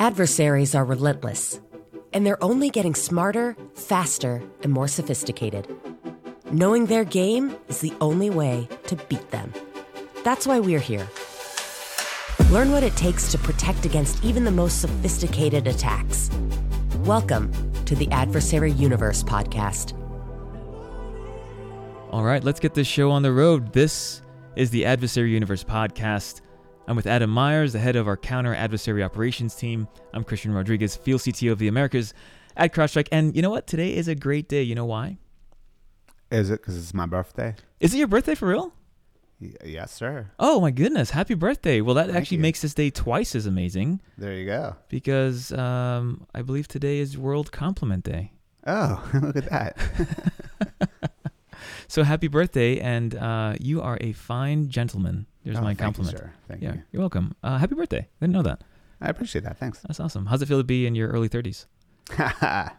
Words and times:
Adversaries 0.00 0.76
are 0.76 0.84
relentless, 0.84 1.60
and 2.12 2.24
they're 2.24 2.42
only 2.42 2.70
getting 2.70 2.94
smarter, 2.94 3.56
faster, 3.74 4.40
and 4.62 4.72
more 4.72 4.86
sophisticated. 4.86 5.66
Knowing 6.52 6.86
their 6.86 7.02
game 7.02 7.56
is 7.66 7.80
the 7.80 7.92
only 8.00 8.30
way 8.30 8.68
to 8.86 8.94
beat 8.94 9.28
them. 9.32 9.52
That's 10.22 10.46
why 10.46 10.60
we're 10.60 10.78
here. 10.78 11.08
Learn 12.50 12.70
what 12.70 12.84
it 12.84 12.94
takes 12.94 13.32
to 13.32 13.38
protect 13.38 13.86
against 13.86 14.24
even 14.24 14.44
the 14.44 14.52
most 14.52 14.80
sophisticated 14.80 15.66
attacks. 15.66 16.30
Welcome 16.98 17.50
to 17.86 17.96
the 17.96 18.08
Adversary 18.12 18.70
Universe 18.70 19.24
podcast. 19.24 19.94
All 22.12 22.22
right, 22.22 22.44
let's 22.44 22.60
get 22.60 22.74
this 22.74 22.86
show 22.86 23.10
on 23.10 23.22
the 23.22 23.32
road. 23.32 23.72
This 23.72 24.22
is 24.54 24.70
the 24.70 24.84
Adversary 24.84 25.32
Universe 25.32 25.64
podcast. 25.64 26.40
I'm 26.88 26.96
with 26.96 27.06
Adam 27.06 27.28
Meyers, 27.28 27.74
the 27.74 27.78
head 27.80 27.96
of 27.96 28.08
our 28.08 28.16
counter 28.16 28.54
adversary 28.54 29.02
operations 29.02 29.54
team. 29.54 29.88
I'm 30.14 30.24
Cristian 30.24 30.54
Rodriguez, 30.54 30.96
field 30.96 31.20
CTO 31.20 31.52
of 31.52 31.58
the 31.58 31.68
Americas 31.68 32.14
at 32.56 32.72
CrowdStrike. 32.72 33.08
And 33.12 33.36
you 33.36 33.42
know 33.42 33.50
what? 33.50 33.66
Today 33.66 33.94
is 33.94 34.08
a 34.08 34.14
great 34.14 34.48
day. 34.48 34.62
You 34.62 34.74
know 34.74 34.86
why? 34.86 35.18
Is 36.30 36.48
it 36.48 36.62
because 36.62 36.78
it's 36.78 36.94
my 36.94 37.04
birthday? 37.04 37.56
Is 37.78 37.92
it 37.92 37.98
your 37.98 38.06
birthday 38.06 38.34
for 38.34 38.48
real? 38.48 38.72
Y- 39.38 39.52
yes, 39.66 39.92
sir. 39.92 40.30
Oh 40.38 40.60
my 40.62 40.70
goodness! 40.70 41.10
Happy 41.10 41.34
birthday! 41.34 41.82
Well, 41.82 41.94
that 41.94 42.06
Thank 42.06 42.16
actually 42.16 42.38
you. 42.38 42.42
makes 42.42 42.62
this 42.62 42.72
day 42.72 42.88
twice 42.88 43.34
as 43.34 43.44
amazing 43.44 44.00
There 44.16 44.32
you 44.32 44.46
go. 44.46 44.74
because 44.88 45.52
um, 45.52 46.26
I 46.34 46.40
believe 46.40 46.68
today 46.68 47.00
is 47.00 47.18
World 47.18 47.52
Compliment 47.52 48.02
Day. 48.02 48.32
Oh, 48.66 49.06
look 49.22 49.36
at 49.36 49.50
that. 49.50 49.76
So 51.90 52.02
happy 52.04 52.28
birthday, 52.28 52.78
and 52.80 53.14
uh, 53.14 53.54
you 53.58 53.80
are 53.80 53.96
a 54.02 54.12
fine 54.12 54.68
gentleman. 54.68 55.26
There's 55.48 55.56
Oh, 55.58 55.62
my 55.62 55.68
thank 55.68 55.78
you, 55.78 55.84
compliment. 56.04 56.18
sir. 56.18 56.32
Thank 56.46 56.62
yeah, 56.62 56.74
you. 56.74 56.82
you're 56.92 57.00
welcome. 57.00 57.34
Uh, 57.42 57.56
happy 57.56 57.74
birthday! 57.74 58.00
I 58.00 58.06
didn't 58.20 58.34
know 58.34 58.42
that. 58.42 58.60
I 59.00 59.08
appreciate 59.08 59.44
that. 59.44 59.56
Thanks. 59.56 59.80
That's 59.80 59.98
awesome. 59.98 60.26
How's 60.26 60.42
it 60.42 60.46
feel 60.46 60.58
to 60.58 60.64
be 60.64 60.86
in 60.86 60.94
your 60.94 61.08
early 61.08 61.30
30s? 61.30 61.64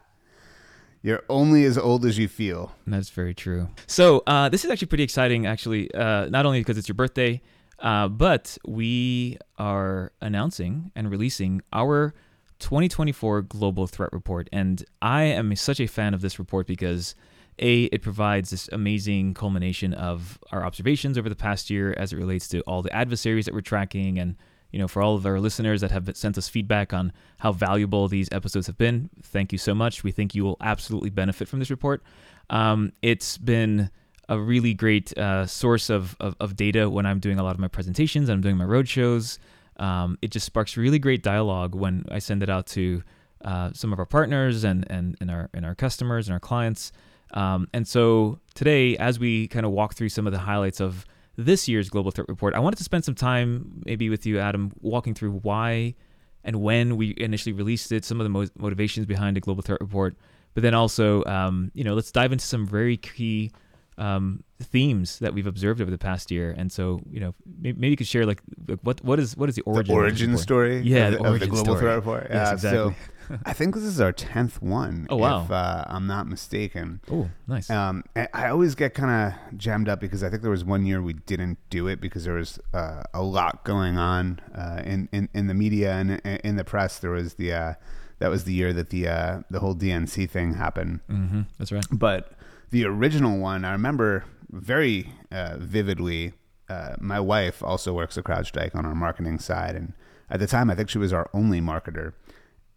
You're 1.01 1.23
only 1.29 1.63
as 1.63 1.77
old 1.79 2.05
as 2.05 2.17
you 2.19 2.27
feel. 2.27 2.75
That's 2.85 3.09
very 3.09 3.33
true. 3.33 3.69
So 3.87 4.21
uh, 4.27 4.49
this 4.49 4.65
is 4.65 4.69
actually 4.71 4.87
pretty 4.89 5.03
exciting, 5.05 5.45
actually. 5.47 5.91
Uh, 5.93 6.27
not 6.27 6.45
only 6.45 6.59
because 6.59 6.77
it's 6.77 6.89
your 6.89 6.95
birthday, 6.95 7.41
uh, 7.79 8.09
but 8.09 8.57
we 8.67 9.37
are 9.57 10.11
announcing 10.21 10.91
and 10.95 11.09
releasing 11.09 11.61
our 11.71 12.13
2024 12.59 13.43
Global 13.43 13.87
Threat 13.87 14.11
Report, 14.11 14.49
and 14.51 14.83
I 15.01 15.23
am 15.23 15.55
such 15.55 15.79
a 15.79 15.87
fan 15.87 16.13
of 16.13 16.19
this 16.21 16.37
report 16.37 16.67
because 16.67 17.15
a 17.59 17.83
it 17.85 18.01
provides 18.01 18.49
this 18.49 18.69
amazing 18.71 19.33
culmination 19.33 19.93
of 19.93 20.39
our 20.51 20.65
observations 20.65 21.17
over 21.17 21.29
the 21.29 21.35
past 21.35 21.69
year 21.69 21.93
as 21.97 22.13
it 22.13 22.17
relates 22.17 22.47
to 22.47 22.61
all 22.61 22.81
the 22.81 22.93
adversaries 22.95 23.45
that 23.45 23.53
we're 23.53 23.61
tracking 23.61 24.17
and 24.17 24.35
you 24.71 24.79
know, 24.79 24.87
for 24.87 25.01
all 25.01 25.15
of 25.15 25.25
our 25.25 25.39
listeners 25.39 25.81
that 25.81 25.91
have 25.91 26.15
sent 26.15 26.37
us 26.37 26.47
feedback 26.47 26.93
on 26.93 27.11
how 27.39 27.51
valuable 27.51 28.07
these 28.07 28.29
episodes 28.31 28.67
have 28.67 28.77
been, 28.77 29.09
thank 29.23 29.51
you 29.51 29.57
so 29.57 29.73
much. 29.73 30.03
We 30.03 30.11
think 30.11 30.35
you 30.35 30.43
will 30.43 30.57
absolutely 30.61 31.09
benefit 31.09 31.47
from 31.47 31.59
this 31.59 31.71
report. 31.71 32.03
Um, 32.49 32.93
it's 33.01 33.37
been 33.37 33.89
a 34.27 34.37
really 34.39 34.75
great 34.75 35.17
uh, 35.17 35.47
source 35.47 35.89
of, 35.89 36.15
of, 36.19 36.35
of 36.39 36.55
data 36.55 36.89
when 36.89 37.05
I'm 37.05 37.19
doing 37.19 37.39
a 37.39 37.43
lot 37.43 37.55
of 37.55 37.59
my 37.59 37.67
presentations 37.67 38.29
and 38.29 38.37
I'm 38.37 38.41
doing 38.41 38.57
my 38.57 38.65
road 38.65 38.87
shows. 38.87 39.39
Um, 39.77 40.19
it 40.21 40.29
just 40.29 40.45
sparks 40.45 40.77
really 40.77 40.99
great 40.99 41.23
dialogue 41.23 41.73
when 41.73 42.05
I 42.11 42.19
send 42.19 42.43
it 42.43 42.49
out 42.49 42.67
to 42.67 43.01
uh, 43.43 43.71
some 43.73 43.91
of 43.91 43.97
our 43.97 44.05
partners 44.05 44.63
and, 44.63 44.85
and, 44.89 45.17
and, 45.19 45.31
our, 45.31 45.49
and 45.53 45.65
our 45.65 45.73
customers 45.73 46.27
and 46.27 46.33
our 46.33 46.39
clients. 46.39 46.91
Um, 47.33 47.67
and 47.73 47.87
so 47.87 48.39
today, 48.55 48.97
as 48.97 49.19
we 49.19 49.47
kind 49.47 49.65
of 49.65 49.71
walk 49.71 49.93
through 49.93 50.09
some 50.09 50.27
of 50.27 50.33
the 50.33 50.39
highlights 50.39 50.79
of 50.79 51.05
this 51.35 51.67
year's 51.67 51.89
Global 51.89 52.11
Threat 52.11 52.27
Report, 52.27 52.53
I 52.55 52.59
wanted 52.59 52.77
to 52.77 52.83
spend 52.83 53.05
some 53.05 53.15
time, 53.15 53.81
maybe 53.85 54.09
with 54.09 54.25
you, 54.25 54.39
Adam, 54.39 54.71
walking 54.81 55.13
through 55.13 55.31
why 55.31 55.95
and 56.43 56.61
when 56.61 56.97
we 56.97 57.13
initially 57.17 57.53
released 57.53 57.91
it, 57.91 58.05
some 58.05 58.19
of 58.19 58.25
the 58.25 58.29
mo- 58.29 58.47
motivations 58.57 59.05
behind 59.05 59.37
a 59.37 59.39
Global 59.39 59.61
Threat 59.61 59.81
Report, 59.81 60.15
but 60.53 60.63
then 60.63 60.73
also, 60.73 61.23
um, 61.25 61.71
you 61.73 61.83
know, 61.83 61.93
let's 61.93 62.11
dive 62.11 62.31
into 62.31 62.45
some 62.45 62.65
very 62.65 62.97
key 62.97 63.51
um, 63.99 64.43
themes 64.61 65.19
that 65.19 65.33
we've 65.33 65.47
observed 65.47 65.81
over 65.81 65.91
the 65.91 65.97
past 65.97 66.31
year. 66.31 66.55
And 66.57 66.71
so, 66.71 67.01
you 67.11 67.19
know, 67.19 67.35
maybe, 67.61 67.79
maybe 67.79 67.91
you 67.91 67.97
could 67.97 68.07
share 68.07 68.25
like, 68.25 68.41
like 68.67 68.79
what 68.81 69.03
what 69.03 69.19
is 69.19 69.37
what 69.37 69.49
is 69.49 69.55
the 69.55 69.61
origin 69.63 69.93
the 69.93 69.99
origin 70.01 70.37
story 70.37 70.79
Yeah, 70.79 71.07
of 71.07 71.11
the 71.11 71.17
the, 71.17 71.29
origin 71.29 71.49
the 71.49 71.51
Global 71.51 71.65
story. 71.65 71.79
Threat 71.81 71.95
Report. 71.95 72.27
Yes, 72.29 72.33
Yeah, 72.33 72.53
exactly. 72.53 72.95
So 73.29 73.37
I 73.45 73.53
think 73.53 73.75
this 73.75 73.83
is 73.83 74.01
our 74.01 74.11
10th 74.11 74.59
one. 74.61 75.05
Oh, 75.09 75.17
wow. 75.17 75.43
If 75.43 75.51
uh, 75.51 75.83
I'm 75.87 76.07
not 76.07 76.27
mistaken. 76.27 76.99
Oh, 77.11 77.29
nice. 77.47 77.69
Um, 77.69 78.03
I 78.15 78.49
always 78.49 78.73
get 78.73 78.95
kind 78.95 79.11
of 79.33 79.57
jammed 79.57 79.87
up 79.87 79.99
because 79.99 80.23
I 80.23 80.29
think 80.29 80.41
there 80.41 80.49
was 80.49 80.65
one 80.65 80.85
year 80.85 80.99
we 81.01 81.13
didn't 81.13 81.59
do 81.69 81.87
it 81.87 82.01
because 82.01 82.23
there 82.23 82.33
was 82.33 82.59
uh, 82.73 83.03
a 83.13 83.21
lot 83.21 83.63
going 83.63 83.97
on 83.99 84.39
uh, 84.55 84.81
in, 84.83 85.09
in 85.11 85.29
in 85.33 85.45
the 85.47 85.53
media 85.53 85.93
and 85.93 86.11
in, 86.11 86.35
in 86.43 86.55
the 86.55 86.63
press. 86.63 86.97
There 86.97 87.11
was 87.11 87.35
the 87.35 87.53
uh, 87.53 87.73
that 88.17 88.29
was 88.29 88.45
the 88.45 88.53
year 88.53 88.73
that 88.73 88.89
the 88.89 89.07
uh, 89.07 89.41
the 89.51 89.59
whole 89.59 89.75
DNC 89.75 90.27
thing 90.29 90.55
happened. 90.55 91.01
hmm 91.07 91.41
That's 91.59 91.71
right. 91.71 91.85
But 91.91 92.31
the 92.71 92.85
original 92.85 93.37
one, 93.37 93.65
I 93.65 93.71
remember 93.71 94.25
very 94.49 95.11
uh, 95.31 95.57
vividly. 95.59 96.33
Uh, 96.67 96.95
my 96.99 97.19
wife 97.19 97.63
also 97.63 97.93
works 97.93 98.17
at 98.17 98.23
CrowdStrike 98.23 98.75
on 98.75 98.85
our 98.85 98.95
marketing 98.95 99.39
side, 99.39 99.75
and 99.75 99.93
at 100.29 100.39
the 100.39 100.47
time, 100.47 100.69
I 100.69 100.75
think 100.75 100.89
she 100.89 100.99
was 100.99 101.11
our 101.11 101.29
only 101.33 101.61
marketer. 101.61 102.13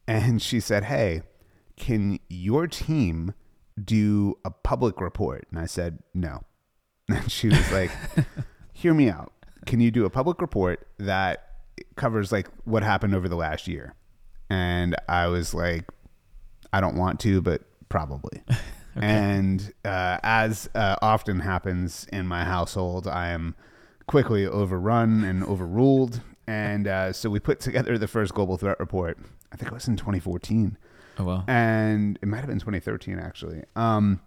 And 0.07 0.41
she 0.41 0.61
said, 0.61 0.85
"Hey, 0.85 1.23
can 1.77 2.19
your 2.29 2.67
team 2.67 3.35
do 3.83 4.39
a 4.45 4.51
public 4.51 5.01
report?" 5.01 5.47
And 5.51 5.59
I 5.59 5.67
said, 5.67 5.99
"No." 6.15 6.43
And 7.09 7.31
she 7.31 7.49
was 7.49 7.71
like, 7.73 7.91
"Hear 8.73 8.95
me 8.95 9.11
out. 9.11 9.33
Can 9.67 9.81
you 9.81 9.91
do 9.91 10.07
a 10.07 10.11
public 10.11 10.41
report 10.41 10.87
that 10.99 11.49
covers 11.97 12.33
like 12.33 12.49
what 12.65 12.83
happened 12.83 13.15
over 13.15 13.29
the 13.29 13.37
last 13.37 13.69
year?" 13.69 13.95
And 14.49 14.97
I 15.09 15.27
was 15.27 15.53
like, 15.53 15.85
"I 16.73 16.81
don't 16.81 16.97
want 16.97 17.21
to, 17.21 17.43
but 17.43 17.63
probably." 17.91 18.43
And 18.97 19.73
uh, 19.85 20.19
as 20.23 20.69
uh, 20.75 20.97
often 21.01 21.41
happens 21.41 22.07
in 22.13 22.27
my 22.27 22.45
household, 22.45 23.07
I 23.09 23.29
am 23.31 23.55
quickly 24.07 24.47
overrun 24.47 25.25
and 25.25 25.43
overruled. 25.45 26.21
And 26.47 26.87
uh, 26.87 27.13
so 27.13 27.31
we 27.31 27.39
put 27.41 27.61
together 27.61 27.97
the 27.99 28.09
first 28.09 28.35
global 28.35 28.57
threat 28.59 28.79
report. 28.81 29.19
I 29.53 29.57
think 29.57 29.71
it 29.71 29.75
was 29.75 29.87
in 29.89 29.97
2014, 29.97 30.77
Oh, 31.19 31.25
wow. 31.25 31.45
and 31.47 32.19
it 32.23 32.27
might 32.27 32.39
have 32.39 32.47
been 32.49 32.59
2013 32.59 33.19
actually. 33.19 33.63
Um, 33.77 34.21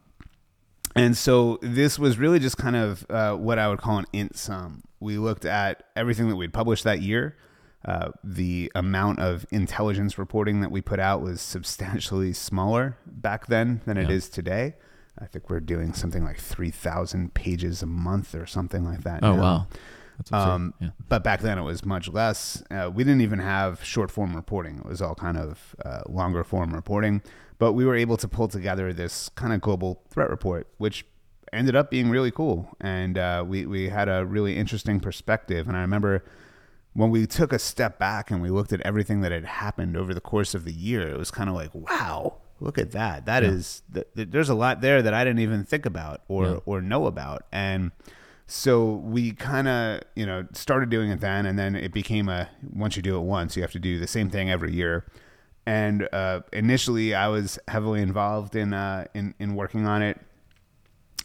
and 0.96 1.18
so 1.18 1.58
this 1.62 2.00
was 2.00 2.18
really 2.18 2.40
just 2.40 2.58
kind 2.58 2.76
of 2.76 3.06
uh, 3.09 3.36
what 3.36 3.59
I 3.59 3.68
would 3.68 3.80
call 3.80 3.97
an 3.97 4.06
INTSUM. 4.14 4.82
We 5.00 5.18
looked 5.18 5.46
at 5.46 5.84
everything 5.96 6.30
that 6.30 6.36
we'd 6.38 6.53
published 6.53 6.84
that 6.86 7.02
year. 7.02 7.36
Uh, 7.85 8.09
the 8.23 8.72
amount 8.73 9.19
of 9.19 9.46
intelligence 9.51 10.18
reporting 10.18 10.62
that 10.62 10.72
we 10.72 10.81
put 10.81 11.00
out 11.00 11.22
was 11.22 11.40
substantially 11.40 12.34
smaller 12.34 12.97
back 13.06 13.46
then 13.47 13.81
than 13.85 13.96
it 13.97 14.09
Yeah. 14.09 14.16
is 14.16 14.28
today. 14.29 14.75
I 15.19 15.25
think 15.25 15.50
we're 15.50 15.59
doing 15.59 15.94
something 15.94 16.23
like 16.23 16.40
3,000 16.40 17.34
pages 17.34 17.81
a 17.84 17.85
month 17.85 18.34
or 18.35 18.46
something 18.46 18.84
like 18.84 19.03
that. 19.03 19.23
Oh, 19.23 19.35
now. 19.35 19.41
wow. 19.41 19.68
Um, 20.31 20.73
yeah. 20.79 20.90
But 21.09 21.23
back 21.23 21.41
then 21.41 21.57
it 21.57 21.62
was 21.63 21.85
much 21.85 22.07
less. 22.09 22.63
Uh, 22.72 22.90
we 22.94 23.03
didn't 23.03 23.22
even 23.22 23.40
have 23.40 23.84
short 23.84 24.09
form 24.12 24.35
reporting. 24.35 24.78
It 24.79 24.85
was 24.85 25.02
all 25.02 25.16
kind 25.16 25.38
of 25.38 25.75
uh, 25.85 26.02
longer 26.07 26.44
form 26.44 26.73
reporting. 26.73 27.22
But 27.59 27.73
we 27.73 27.85
were 27.85 27.96
able 27.96 28.17
to 28.17 28.28
pull 28.28 28.47
together 28.47 28.91
this 28.94 29.29
kind 29.29 29.53
of 29.53 29.62
global 29.62 30.02
threat 30.09 30.29
report, 30.29 30.67
which 30.78 31.06
ended 31.53 31.75
up 31.75 31.90
being 31.91 32.09
really 32.09 32.31
cool. 32.31 32.69
And 32.81 33.17
uh, 33.17 33.44
we, 33.47 33.66
we 33.66 33.90
had 33.90 34.09
a 34.09 34.25
really 34.25 34.57
interesting 34.57 35.00
perspective. 35.00 35.67
And 35.67 35.78
I 35.78 35.81
remember 35.81 36.23
when 36.95 37.09
we 37.11 37.28
took 37.28 37.53
a 37.53 37.59
step 37.59 38.00
back 38.00 38.31
and 38.31 38.41
we 38.41 38.50
looked 38.50 38.73
at 38.73 38.81
everything 38.81 39.22
that 39.22 39.31
had 39.31 39.45
happened 39.45 39.95
over 39.95 40.13
the 40.13 40.22
course 40.22 40.56
of 40.56 40.63
the 40.66 40.73
year, 40.73 41.07
it 41.07 41.17
was 41.17 41.29
kind 41.29 41.50
of 41.50 41.56
like, 41.56 41.69
wow, 41.75 42.38
look 42.59 42.78
at 42.78 42.91
that. 42.94 43.25
That 43.25 43.44
Yeah. 43.44 43.50
is 43.50 43.83
th- 43.94 44.07
th- 44.16 44.29
there's 44.31 44.50
a 44.50 44.56
lot 44.56 44.79
there 44.81 45.01
that 45.01 45.13
I 45.13 45.23
didn't 45.25 45.39
even 45.41 45.63
think 45.66 45.85
about 45.85 46.22
or 46.28 46.45
Yeah. 46.45 46.57
or 46.66 46.81
know 46.81 47.05
about. 47.05 47.44
And 47.51 47.91
so 48.47 48.94
we 48.94 49.34
kind 49.34 49.67
of, 49.67 50.01
you 50.16 50.25
know, 50.25 50.47
started 50.53 50.89
doing 50.89 51.11
it 51.11 51.19
then 51.19 51.45
and 51.45 51.59
then 51.59 51.75
it 51.75 51.91
became 51.94 52.29
a 52.29 52.47
once 52.73 52.95
you 52.95 53.01
do 53.01 53.17
it 53.17 53.22
once, 53.23 53.55
you 53.57 53.61
have 53.61 53.72
to 53.73 53.79
do 53.79 54.00
the 54.00 54.07
same 54.07 54.29
thing 54.29 54.50
every 54.50 54.72
year. 54.73 55.05
And 55.67 56.08
uh, 56.14 56.41
initially 56.53 57.14
I 57.14 57.28
was 57.28 57.59
heavily 57.67 58.02
involved 58.02 58.55
in 58.55 58.73
uh, 58.73 59.05
in 59.14 59.34
in 59.37 59.55
working 59.55 59.85
on 59.85 60.02
it 60.02 60.22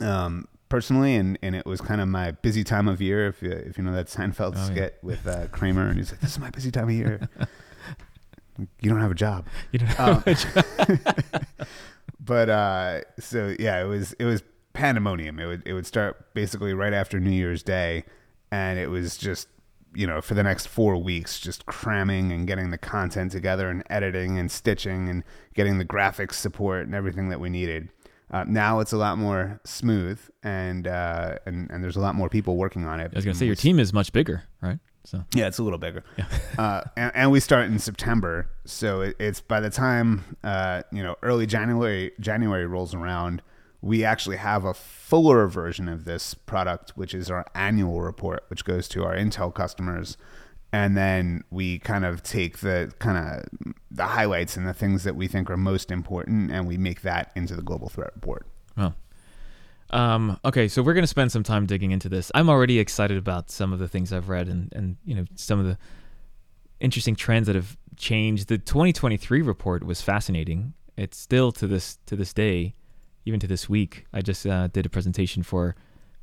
um, 0.00 0.48
personally, 0.70 1.14
and, 1.16 1.38
and 1.42 1.54
it 1.54 1.66
was 1.66 1.82
kind 1.82 2.00
of 2.00 2.08
my 2.08 2.30
busy 2.30 2.64
time 2.64 2.88
of 2.88 3.02
year. 3.02 3.26
If 3.28 3.42
you, 3.42 3.50
if 3.50 3.76
you 3.76 3.84
know 3.84 3.92
that 3.92 4.06
Seinfeld 4.06 4.54
Oh, 4.56 4.58
yeah. 4.60 4.64
skit 4.66 4.98
with 5.02 5.26
uh, 5.26 5.48
Kramer, 5.48 5.86
and 5.88 5.98
he's 5.98 6.10
like, 6.10 6.20
"This 6.20 6.30
is 6.30 6.38
my 6.38 6.48
busy 6.48 6.70
time 6.70 6.84
of 6.84 6.92
year." 6.94 7.28
you 8.80 8.88
don't 8.90 9.00
have 9.00 9.10
a 9.10 9.14
job, 9.14 9.46
You 9.72 9.80
don't 9.80 9.88
have 9.90 10.26
um, 10.26 11.36
but 12.20 12.48
uh, 12.50 13.00
so 13.18 13.54
yeah, 13.58 13.82
it 13.82 13.86
was 13.86 14.12
it 14.14 14.24
was 14.24 14.42
pandemonium. 14.72 15.38
It 15.38 15.46
would 15.46 15.62
it 15.66 15.72
would 15.74 15.86
start 15.86 16.32
basically 16.34 16.72
right 16.74 16.92
after 16.92 17.20
New 17.20 17.30
Year's 17.30 17.62
Day, 17.62 18.04
and 18.50 18.78
it 18.78 18.88
was 18.88 19.16
just 19.16 19.48
you 19.94 20.06
know 20.06 20.20
for 20.20 20.34
the 20.34 20.42
next 20.42 20.66
four 20.68 20.96
weeks 20.96 21.40
just 21.40 21.66
cramming 21.66 22.30
and 22.30 22.46
getting 22.46 22.70
the 22.70 22.78
content 22.78 23.32
together 23.32 23.68
and 23.68 23.82
editing 23.90 24.38
and 24.38 24.50
stitching 24.50 25.08
and 25.08 25.24
getting 25.54 25.78
the 25.78 25.84
graphics 25.84 26.34
support 26.34 26.86
and 26.86 26.94
everything 26.94 27.28
that 27.30 27.40
we 27.40 27.48
needed. 27.50 27.88
Uh, 28.30 28.44
now 28.46 28.78
it's 28.80 28.92
a 28.92 28.96
lot 28.96 29.18
more 29.18 29.60
smooth 29.64 30.20
and 30.42 30.86
uh, 30.86 31.36
and 31.46 31.70
and 31.70 31.82
there's 31.82 31.96
a 31.96 32.00
lot 32.00 32.14
more 32.14 32.28
people 32.28 32.56
working 32.56 32.86
on 32.86 33.00
it. 33.00 33.10
I 33.12 33.16
was 33.16 33.24
gonna 33.24 33.34
say 33.34 33.46
your 33.46 33.56
team 33.56 33.80
is 33.80 33.92
much 33.92 34.12
bigger, 34.12 34.44
right? 34.60 34.78
So 35.04 35.24
Yeah, 35.34 35.48
it's 35.48 35.58
a 35.58 35.62
little 35.62 35.78
bigger. 35.78 36.04
uh, 36.58 36.82
and, 36.96 37.12
and 37.14 37.30
we 37.32 37.40
start 37.40 37.66
in 37.66 37.78
September, 37.78 38.50
so 38.64 39.00
it, 39.00 39.16
it's 39.18 39.40
by 39.40 39.60
the 39.60 39.70
time 39.70 40.36
uh, 40.44 40.82
you 40.92 41.02
know 41.02 41.16
early 41.22 41.46
January 41.46 42.12
January 42.20 42.66
rolls 42.66 42.94
around, 42.94 43.42
we 43.80 44.04
actually 44.04 44.36
have 44.36 44.64
a 44.64 44.74
fuller 44.74 45.48
version 45.48 45.88
of 45.88 46.04
this 46.04 46.34
product, 46.34 46.90
which 46.90 47.14
is 47.14 47.30
our 47.30 47.46
annual 47.54 48.00
report, 48.00 48.44
which 48.48 48.64
goes 48.64 48.88
to 48.88 49.04
our 49.04 49.16
Intel 49.16 49.52
customers, 49.52 50.16
and 50.72 50.96
then 50.96 51.44
we 51.50 51.78
kind 51.78 52.04
of 52.04 52.22
take 52.22 52.58
the 52.58 52.92
kind 52.98 53.18
of 53.18 53.74
the 53.90 54.06
highlights 54.06 54.56
and 54.56 54.66
the 54.66 54.74
things 54.74 55.04
that 55.04 55.16
we 55.16 55.26
think 55.26 55.50
are 55.50 55.56
most 55.56 55.90
important, 55.90 56.50
and 56.50 56.66
we 56.66 56.76
make 56.76 57.02
that 57.02 57.32
into 57.34 57.56
the 57.56 57.62
global 57.62 57.88
threat 57.88 58.12
report. 58.14 58.46
Well, 58.76 58.94
um, 59.90 60.38
okay, 60.44 60.68
so 60.68 60.82
we're 60.82 60.94
going 60.94 61.02
to 61.02 61.08
spend 61.08 61.32
some 61.32 61.42
time 61.42 61.66
digging 61.66 61.90
into 61.90 62.08
this. 62.08 62.30
I'm 62.34 62.48
already 62.48 62.78
excited 62.78 63.18
about 63.18 63.50
some 63.50 63.72
of 63.72 63.78
the 63.78 63.88
things 63.88 64.12
I've 64.12 64.28
read 64.28 64.48
and, 64.48 64.72
and 64.72 64.96
you 65.04 65.14
know 65.14 65.24
some 65.34 65.58
of 65.58 65.66
the 65.66 65.76
interesting 66.78 67.16
trends 67.16 67.46
that 67.46 67.56
have 67.56 67.76
changed. 67.96 68.48
The 68.48 68.58
2023 68.58 69.42
report 69.42 69.84
was 69.84 70.00
fascinating. 70.02 70.74
It's 70.96 71.18
still 71.18 71.50
to 71.52 71.66
this 71.66 71.98
to 72.06 72.14
this 72.14 72.32
day, 72.32 72.74
even 73.24 73.40
to 73.40 73.46
this 73.48 73.68
week. 73.68 74.06
I 74.12 74.22
just 74.22 74.46
uh, 74.46 74.68
did 74.68 74.86
a 74.86 74.88
presentation 74.88 75.42
for 75.42 75.74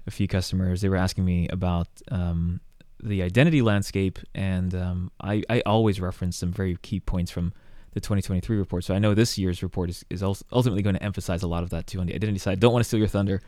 a 0.06 0.12
few 0.12 0.28
customers. 0.28 0.82
They 0.82 0.90
were 0.90 0.96
asking 0.96 1.26
me 1.26 1.50
about 1.50 1.88
um, 2.10 2.62
the 3.02 3.22
identity 3.22 3.62
landscape, 3.62 4.20
and 4.34 4.74
um, 4.74 5.12
I, 5.22 5.44
I 5.50 5.62
always 5.66 6.02
reference 6.02 6.38
some 6.38 6.52
very 6.52 6.78
key 6.82 7.00
points 7.00 7.32
from 7.32 7.54
the 7.94 8.00
2023 8.00 8.58
report. 8.58 8.84
So 8.84 8.94
I 8.94 9.00
know 9.00 9.14
this 9.14 9.38
year's 9.38 9.64
report 9.64 9.90
is, 9.90 10.06
is 10.10 10.24
ultimately 10.24 10.82
going 10.82 10.96
to 10.96 11.04
emphasize 11.04 11.44
a 11.44 11.48
lot 11.48 11.64
of 11.64 11.70
that 11.72 11.88
too 11.88 12.00
on 12.00 12.08
the 12.08 12.16
identity 12.16 12.40
side. 12.40 12.60
Don't 12.60 12.74
want 12.74 12.84
to 12.84 12.88
steal 12.88 13.00
your 13.00 13.08
thunder, 13.08 13.42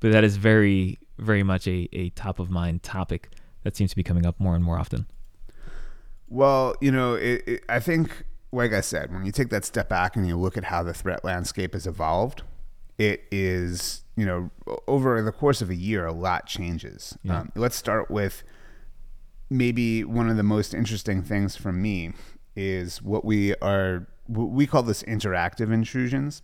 but 0.00 0.12
that 0.12 0.24
is 0.24 0.36
very, 0.36 0.98
very 1.18 1.42
much 1.42 1.66
a, 1.66 1.88
a 1.92 2.10
top 2.10 2.38
of 2.38 2.50
mind 2.50 2.82
topic 2.82 3.30
that 3.62 3.76
seems 3.76 3.90
to 3.90 3.96
be 3.96 4.02
coming 4.02 4.26
up 4.26 4.38
more 4.38 4.54
and 4.54 4.64
more 4.64 4.78
often. 4.78 5.06
Well, 6.28 6.76
you 6.80 6.92
know, 6.92 7.14
it, 7.14 7.42
it, 7.46 7.64
I 7.68 7.80
think, 7.80 8.24
like 8.52 8.72
I 8.72 8.80
said, 8.80 9.12
when 9.12 9.26
you 9.26 9.32
take 9.32 9.50
that 9.50 9.64
step 9.64 9.88
back 9.88 10.16
and 10.16 10.26
you 10.26 10.36
look 10.36 10.56
at 10.56 10.64
how 10.64 10.82
the 10.82 10.94
threat 10.94 11.24
landscape 11.24 11.74
has 11.74 11.86
evolved, 11.86 12.42
it 12.98 13.24
is, 13.30 14.04
you 14.16 14.26
know, 14.26 14.50
over 14.86 15.20
the 15.22 15.32
course 15.32 15.60
of 15.60 15.70
a 15.70 15.74
year, 15.74 16.06
a 16.06 16.12
lot 16.12 16.46
changes. 16.46 17.18
Yeah. 17.22 17.40
Um, 17.40 17.52
let's 17.56 17.76
start 17.76 18.10
with 18.10 18.44
maybe 19.50 20.04
one 20.04 20.30
of 20.30 20.36
the 20.36 20.42
most 20.42 20.72
interesting 20.72 21.22
things 21.22 21.56
for 21.56 21.72
me 21.72 22.12
is 22.56 23.02
what 23.02 23.24
we 23.24 23.54
are 23.56 24.06
we 24.28 24.66
call 24.66 24.82
this 24.82 25.02
interactive 25.02 25.72
intrusions. 25.72 26.42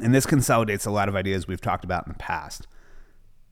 And 0.00 0.14
this 0.14 0.24
consolidates 0.24 0.86
a 0.86 0.90
lot 0.90 1.10
of 1.10 1.14
ideas 1.14 1.46
we've 1.46 1.60
talked 1.60 1.84
about 1.84 2.06
in 2.06 2.14
the 2.14 2.18
past. 2.18 2.66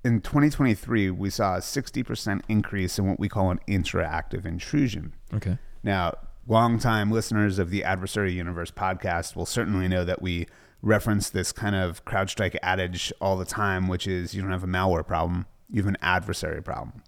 In 0.02 0.22
2023, 0.22 1.10
we 1.10 1.28
saw 1.28 1.56
a 1.56 1.60
60% 1.60 2.40
increase 2.48 2.98
in 2.98 3.06
what 3.06 3.20
we 3.20 3.28
call 3.28 3.50
an 3.50 3.60
interactive 3.68 4.46
intrusion. 4.46 5.12
Okay. 5.34 5.58
Now, 5.82 6.14
longtime 6.46 7.10
listeners 7.10 7.58
of 7.58 7.68
the 7.68 7.84
Adversary 7.84 8.32
Universe 8.32 8.70
podcast 8.70 9.36
will 9.36 9.44
certainly 9.44 9.86
know 9.86 10.02
that 10.06 10.22
we 10.22 10.46
reference 10.80 11.28
this 11.28 11.52
kind 11.52 11.76
of 11.76 12.02
CrowdStrike 12.06 12.56
adage 12.62 13.12
all 13.20 13.36
the 13.36 13.44
time, 13.44 13.86
which 13.86 14.06
is 14.06 14.34
you 14.34 14.40
don't 14.40 14.50
have 14.50 14.64
a 14.64 14.68
malware 14.68 15.06
problem, 15.06 15.44
you 15.68 15.82
have 15.82 15.88
an 15.88 15.98
adversary 16.00 16.62
problem. 16.62 17.02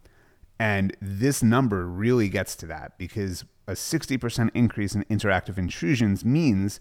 And 0.63 0.97
this 1.01 1.43
number 1.43 1.89
really 1.89 2.29
gets 2.29 2.55
to 2.55 2.67
that 2.67 2.97
because 2.97 3.45
a 3.67 3.73
60% 3.73 4.49
increase 4.55 4.95
in 4.95 5.03
interactive 5.07 5.59
intrusions 5.59 6.25
means 6.25 6.79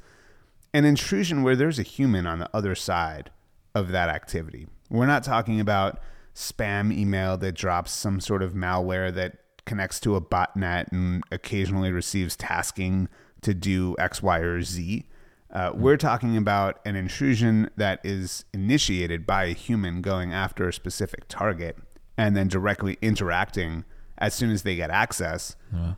an 0.71 0.85
intrusion 0.85 1.41
where 1.41 1.55
there's 1.55 1.79
a 1.79 1.81
human 1.83 2.27
on 2.27 2.37
the 2.37 2.49
other 2.53 2.75
side 2.75 3.31
of 3.73 3.87
that 3.87 4.07
activity. 4.07 4.67
We're 4.91 5.07
not 5.07 5.23
talking 5.23 5.59
about 5.59 5.99
spam 6.35 6.95
email 6.95 7.37
that 7.37 7.53
drops 7.53 7.91
some 7.91 8.19
sort 8.19 8.43
of 8.43 8.53
malware 8.53 9.11
that 9.15 9.37
connects 9.65 9.99
to 10.01 10.15
a 10.15 10.21
botnet 10.21 10.91
and 10.91 11.23
occasionally 11.31 11.91
receives 11.91 12.35
tasking 12.35 13.09
to 13.41 13.55
do 13.55 13.95
X, 13.97 14.21
Y, 14.21 14.37
or 14.41 14.61
Z. 14.61 15.07
Uh, 15.49 15.71
we're 15.73 15.97
talking 15.97 16.37
about 16.37 16.81
an 16.85 16.95
intrusion 16.95 17.71
that 17.77 17.99
is 18.03 18.45
initiated 18.53 19.25
by 19.25 19.45
a 19.45 19.53
human 19.53 20.03
going 20.03 20.31
after 20.31 20.67
a 20.67 20.71
specific 20.71 21.27
target 21.27 21.77
and 22.17 22.35
then 22.35 22.47
directly 22.47 22.97
interacting 23.01 23.83
as 24.17 24.33
soon 24.33 24.51
as 24.51 24.63
they 24.63 24.75
get 24.75 24.89
access 24.89 25.55
Uh, 25.73 25.93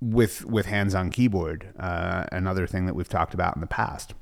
with 0.00 0.44
with 0.46 0.66
hands 0.66 0.94
on 0.94 1.10
keyboard, 1.10 1.74
uh, 1.78 2.24
another 2.32 2.66
thing 2.66 2.86
that 2.86 2.94
we've 2.94 3.08
talked 3.08 3.34
about 3.34 3.54
in 3.54 3.60
the 3.60 3.66
past. 3.66 4.14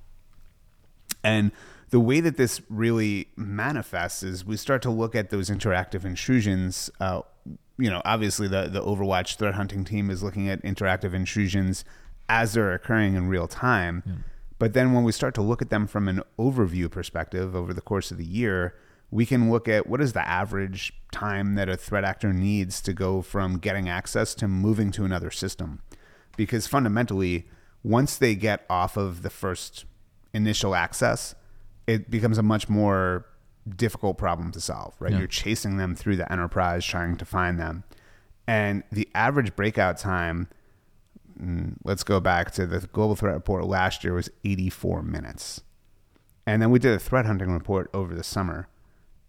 And 1.22 1.52
the 1.90 2.00
way 2.00 2.20
that 2.20 2.36
this 2.36 2.60
really 2.68 3.28
manifests 3.36 4.22
is 4.22 4.44
we 4.44 4.56
start 4.56 4.82
to 4.82 4.90
look 4.90 5.14
at 5.14 5.30
those 5.30 5.50
interactive 5.50 6.04
intrusions. 6.04 6.90
Uh, 7.00 7.22
you 7.78 7.88
know, 7.90 8.02
obviously 8.04 8.48
the 8.48 8.68
the 8.68 8.82
Overwatch 8.82 9.36
threat 9.36 9.54
hunting 9.54 9.84
team 9.84 10.10
is 10.10 10.22
looking 10.22 10.48
at 10.48 10.60
interactive 10.62 11.14
intrusions 11.14 11.84
as 12.28 12.54
they're 12.54 12.72
occurring 12.74 13.14
in 13.14 13.28
real 13.28 13.46
time. 13.46 14.24
But 14.58 14.72
then 14.72 14.92
when 14.92 15.04
we 15.04 15.12
start 15.12 15.34
to 15.36 15.42
look 15.42 15.62
at 15.62 15.70
them 15.70 15.86
from 15.86 16.08
an 16.08 16.22
overview 16.38 16.90
perspective 16.90 17.54
over 17.54 17.72
the 17.72 17.80
course 17.80 18.10
of 18.10 18.18
the 18.18 18.24
year, 18.24 18.74
we 19.10 19.24
can 19.24 19.50
look 19.50 19.68
at 19.68 19.86
what 19.86 20.00
is 20.00 20.12
the 20.12 20.26
average 20.26 20.92
time 21.12 21.54
that 21.54 21.68
a 21.68 21.76
threat 21.76 22.04
actor 22.04 22.32
needs 22.32 22.80
to 22.82 22.92
go 22.92 23.22
from 23.22 23.58
getting 23.58 23.88
access 23.88 24.34
to 24.34 24.48
moving 24.48 24.90
to 24.92 25.04
another 25.04 25.30
system. 25.30 25.80
Because 26.36 26.66
fundamentally, 26.66 27.48
once 27.82 28.16
they 28.16 28.34
get 28.34 28.66
off 28.68 28.96
of 28.96 29.22
the 29.22 29.30
first 29.30 29.86
initial 30.34 30.74
access, 30.74 31.34
it 31.86 32.10
becomes 32.10 32.38
a 32.38 32.42
much 32.42 32.68
more 32.68 33.24
difficult 33.76 34.18
problem 34.18 34.52
to 34.52 34.60
solve, 34.60 34.94
right? 34.98 35.12
Yeah. 35.12 35.18
You're 35.18 35.26
chasing 35.26 35.78
them 35.78 35.94
through 35.94 36.16
the 36.16 36.30
enterprise 36.30 36.84
trying 36.84 37.16
to 37.16 37.24
find 37.24 37.58
them. 37.58 37.84
And 38.46 38.82
the 38.92 39.08
average 39.14 39.56
breakout 39.56 39.98
time, 39.98 40.48
mm, 41.40 41.74
let's 41.84 42.04
go 42.04 42.20
back 42.20 42.50
to 42.52 42.66
the 42.66 42.80
global 42.86 43.16
threat 43.16 43.34
report 43.34 43.64
last 43.64 44.04
year, 44.04 44.14
was 44.14 44.30
84 44.44 45.02
minutes. 45.02 45.62
And 46.46 46.62
then 46.62 46.70
we 46.70 46.78
did 46.78 46.94
a 46.94 46.98
threat 46.98 47.26
hunting 47.26 47.50
report 47.50 47.90
over 47.92 48.14
the 48.14 48.24
summer, 48.24 48.68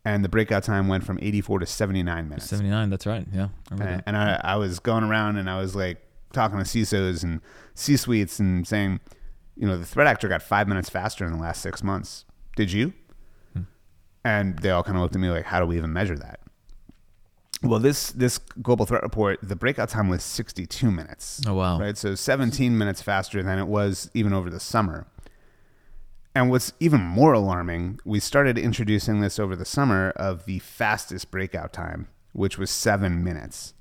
and 0.06 0.24
the 0.24 0.30
breakout 0.30 0.64
time 0.64 0.88
went 0.88 1.04
from 1.04 1.20
84 1.22 1.60
to 1.60 1.66
79 1.66 2.30
minutes. 2.30 2.50
79, 2.50 2.90
that's 2.90 3.06
right. 3.06 3.26
Yeah. 3.34 3.50
I 3.70 3.74
And, 3.74 3.80
that. 3.82 4.04
and 4.06 4.18
I, 4.18 4.40
I 4.44 4.56
was 4.56 4.80
going 4.80 5.04
around 5.04 5.38
and 5.38 5.50
I 5.50 5.60
was 5.60 5.76
like 5.76 6.02
talking 6.34 6.58
to 6.58 6.64
CISOs 6.64 7.24
and 7.24 7.42
C 7.76 7.98
suites 7.98 8.40
and 8.40 8.68
saying, 8.68 9.00
you 9.56 9.68
know, 9.68 9.78
the 9.78 9.86
threat 9.86 10.08
actor 10.08 10.28
got 10.28 10.42
five 10.42 10.68
minutes 10.68 10.90
faster 10.90 11.26
in 11.26 11.34
the 11.34 11.38
last 11.40 11.62
six 11.62 11.84
months. 11.84 12.26
Did 12.56 12.72
you? 12.72 12.94
Hmm. 13.54 13.62
And 14.24 14.60
they 14.60 14.70
all 14.70 14.84
kind 14.84 14.96
of 14.98 15.02
looked 15.02 15.16
at 15.16 15.22
me 15.22 15.30
like, 15.30 15.46
how 15.46 15.60
do 15.60 15.66
we 15.66 15.78
even 15.78 15.92
measure 15.92 16.18
that? 16.18 16.40
Well, 17.62 17.80
this 17.80 18.12
this 18.14 18.38
global 18.62 18.86
threat 18.86 19.04
report, 19.04 19.40
the 19.44 19.56
breakout 19.56 19.90
time 19.90 20.08
was 20.08 20.24
62 20.24 20.90
minutes. 20.90 21.42
Oh, 21.46 21.56
wow. 21.56 21.78
Right, 21.78 21.98
so 21.98 22.16
17 22.16 22.78
minutes 22.78 23.02
faster 23.02 23.44
than 23.44 23.60
it 23.60 23.68
was 23.68 24.10
even 24.14 24.32
over 24.32 24.50
the 24.50 24.62
summer. 24.62 25.08
And 26.36 26.50
what's 26.50 26.74
even 26.80 27.02
more 27.02 27.34
alarming, 27.34 28.00
we 28.06 28.20
started 28.20 28.58
introducing 28.58 29.22
this 29.22 29.40
over 29.40 29.56
the 29.56 29.66
summer 29.66 30.12
of 30.12 30.46
the 30.46 30.60
fastest 30.60 31.32
breakout 31.32 31.74
time, 31.74 32.08
which 32.34 32.58
was 32.58 32.70
seven 32.70 33.24
minutes. 33.24 33.74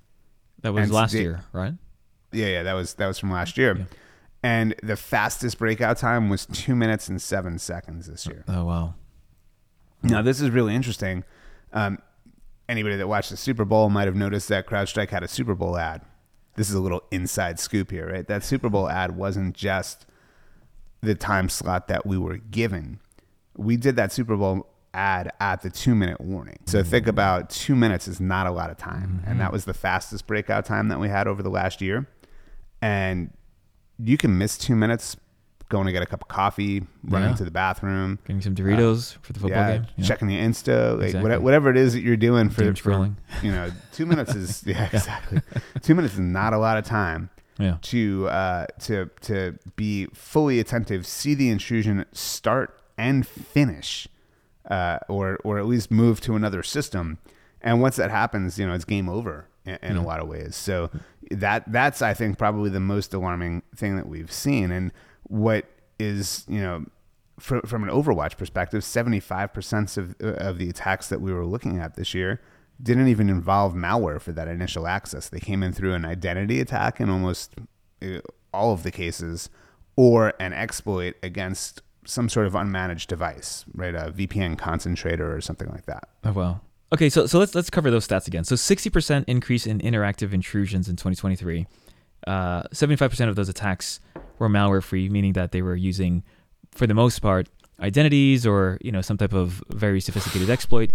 That 0.63 0.73
was 0.73 0.85
and 0.85 0.93
last 0.93 1.15
year, 1.15 1.45
right? 1.53 1.75
Yeah, 2.33 2.47
yeah, 2.47 2.63
that 2.65 2.73
was 2.75 2.95
that 2.95 3.07
was 3.07 3.19
from 3.19 3.31
last 3.31 3.57
year. 3.59 3.87
And 4.43 4.75
the 4.83 4.97
fastest 4.97 5.59
breakout 5.59 5.99
time 5.99 6.29
was 6.29 6.47
two 6.47 6.77
minutes 6.77 7.09
and 7.09 7.21
seven 7.21 7.59
seconds 7.59 8.07
this 8.07 8.27
year. 8.27 8.45
Oh, 8.49 8.65
wow. 8.65 8.95
Now, 10.03 10.23
this 10.23 10.41
is 10.41 10.51
really 10.51 10.75
interesting. 10.75 11.25
Um, 11.73 11.99
anybody 12.69 12.97
that 12.97 13.09
watched 13.09 13.31
the 13.31 13.37
Super 13.37 13.65
Bowl 13.65 13.91
might 13.91 14.07
have 14.07 14.15
noticed 14.15 14.49
that 14.49 14.67
CrowdStrike 14.67 15.11
had 15.11 15.25
a 15.25 15.29
Super 15.29 15.55
Bowl 15.55 15.77
ad. 15.77 16.03
This 16.55 16.69
is 16.69 16.77
a 16.77 16.81
little 16.81 17.03
inside 17.11 17.59
scoop 17.59 17.91
here, 17.91 18.09
right? 18.11 18.27
That 18.27 18.45
Super 18.45 18.69
Bowl 18.69 18.89
ad 18.89 19.17
wasn't 19.17 19.57
just 19.57 20.07
the 21.01 21.15
time 21.15 21.49
slot 21.49 21.89
that 21.89 22.07
we 22.07 22.19
were 22.19 22.37
given. 22.37 23.01
We 23.57 23.77
did 23.77 23.97
that 23.97 24.13
Super 24.13 24.37
Bowl 24.37 24.67
ad 24.95 25.33
at 25.41 25.63
the 25.63 25.71
two 25.71 25.95
minute 25.95 26.21
warning. 26.21 26.59
So 26.67 26.83
think 26.83 27.05
mm-hmm. 27.05 27.11
about 27.11 27.51
two 27.51 27.77
minutes 27.77 28.09
is 28.09 28.21
not 28.21 28.47
a 28.47 28.51
lot 28.51 28.71
of 28.71 28.77
time. 28.77 29.23
And 29.27 29.39
that 29.41 29.45
mm-hmm. 29.45 29.53
was 29.53 29.65
the 29.65 29.75
fastest 29.75 30.27
breakout 30.27 30.65
time 30.65 30.89
that 30.89 30.99
we 30.99 31.09
had 31.09 31.27
over 31.27 31.43
the 31.43 31.51
last 31.51 31.81
year. 31.81 32.07
And 32.81 33.33
you 33.99 34.17
can 34.17 34.39
miss 34.39 34.57
two 34.57 34.77
minutes 34.77 35.17
going 35.69 35.85
to 35.85 35.93
get 35.93 36.03
a 36.03 36.07
cup 36.07 36.23
of 36.23 36.29
coffee, 36.29 36.87
running 37.05 37.31
Yeah. 37.31 37.37
to 37.37 37.45
the 37.45 37.51
bathroom, 37.51 38.19
Getting 38.25 38.41
some 38.41 38.55
uh, 38.55 38.57
Doritos 38.57 39.19
for 39.21 39.35
the 39.35 39.41
football 39.41 39.61
yeah, 39.61 39.77
game. 39.77 39.87
Yeah. 39.97 40.05
checking 40.07 40.29
the 40.29 40.39
Insta, 40.39 40.97
like 40.97 41.07
Exactly. 41.09 41.23
whatever, 41.23 41.43
whatever 41.43 41.71
it 41.71 41.77
is 41.77 41.93
that 41.93 42.01
you're 42.01 42.17
doing 42.17 42.49
for, 42.49 42.65
for 42.65 42.73
scrolling. 42.73 43.17
you 43.43 43.53
know, 43.53 43.71
two 43.93 44.07
minutes 44.07 44.35
is 44.35 44.63
yeah, 44.67 44.89
exactly. 44.91 45.43
two 45.83 45.95
minutes 45.95 46.15
is 46.15 46.21
not 46.21 46.55
a 46.55 46.59
lot 46.59 46.79
of 46.79 46.85
time 46.85 47.29
Yeah. 47.59 47.79
to 47.83 48.29
uh, 48.29 48.67
to 48.81 49.11
to 49.23 49.59
be 49.77 50.07
fully 50.15 50.61
attentive, 50.61 51.07
see 51.07 51.35
the 51.35 51.51
intrusion 51.51 52.05
start 52.13 52.81
and 52.97 53.27
finish, 53.27 54.07
uh, 54.71 54.99
or 55.09 55.39
or 55.45 55.59
at 55.59 55.67
least 55.67 55.91
move 55.91 56.21
to 56.23 56.37
another 56.37 56.63
system. 56.63 57.19
And 57.61 57.81
once 57.81 57.97
that 57.97 58.11
happens, 58.11 58.59
you 58.59 58.67
know, 58.67 58.75
it's 58.75 58.85
game 58.85 59.09
over 59.09 59.49
in, 59.65 59.79
in 59.83 59.97
a 59.97 60.05
lot 60.05 60.21
of 60.21 60.29
ways. 60.29 60.55
So 60.55 60.91
that 61.31 61.71
that's 61.71 62.01
I 62.03 62.15
think 62.15 62.39
probably 62.39 62.71
the 62.71 62.81
most 62.81 63.13
alarming 63.13 63.63
thing 63.75 63.97
that 63.97 64.09
we've 64.09 64.33
seen. 64.33 64.71
And 64.71 64.93
what 65.25 65.65
is 65.99 66.45
you 66.49 66.61
know 66.61 66.87
from, 67.39 67.63
from 67.63 67.83
an 67.85 67.91
Overwatch 67.91 68.37
perspective, 68.37 68.83
75% 68.83 69.97
of, 69.97 70.17
of 70.21 70.59
the 70.59 70.69
attacks 70.69 71.09
that 71.09 71.21
we 71.21 71.33
were 71.33 71.47
looking 71.47 71.79
at 71.79 71.95
this 71.95 72.15
year 72.15 72.41
didn't 72.83 73.09
even 73.09 73.29
involve 73.29 73.75
malware 73.75 74.21
for 74.21 74.33
that 74.33 74.49
initial 74.49 74.87
access. 74.87 75.29
They 75.29 75.41
came 75.41 75.63
in 75.63 75.73
through 75.73 75.95
an 75.95 76.05
identity 76.05 76.61
attack 76.61 77.01
in 77.01 77.11
almost 77.11 77.55
uh, 78.03 78.21
all 78.53 78.73
of 78.73 78.83
the 78.83 78.91
cases, 78.91 79.51
or 79.97 80.33
an 80.39 80.53
exploit 80.53 81.17
against 81.23 81.83
some 82.05 82.29
sort 82.29 82.47
of 82.47 82.55
unmanaged 82.55 83.07
device, 83.09 83.65
right? 83.75 83.95
A 83.95 84.13
VPN 84.13 84.57
concentrator 84.57 85.35
or 85.35 85.41
something 85.41 85.69
like 85.69 85.87
that. 85.87 86.09
Oh 86.25 86.33
wow. 86.33 86.61
Okay, 86.93 87.11
so 87.11 87.27
so 87.27 87.39
let's 87.39 87.55
let's 87.55 87.69
cover 87.69 87.91
those 87.91 88.07
stats 88.09 88.27
again. 88.27 88.45
So 88.45 88.55
60% 88.55 89.25
increase 89.27 89.67
in 89.67 89.79
interactive 89.81 90.33
intrusions 90.33 90.89
in 90.89 90.97
2023. 90.97 91.67
Uh, 92.27 92.63
75% 92.65 93.29
of 93.29 93.37
those 93.37 93.49
attacks 93.49 94.01
were 94.39 94.49
malware 94.49 94.83
free, 94.83 95.09
meaning 95.09 95.35
that 95.35 95.53
they 95.53 95.63
were 95.63 95.77
using, 95.77 96.25
for 96.73 96.87
the 96.87 96.95
most 96.95 97.21
part, 97.21 97.49
identities 97.81 98.47
or 98.47 98.79
you 98.81 98.91
know 98.91 99.03
some 99.03 99.17
type 99.17 99.35
of 99.35 99.63
very 99.69 100.01
sophisticated 100.01 100.49
exploit. 100.49 100.93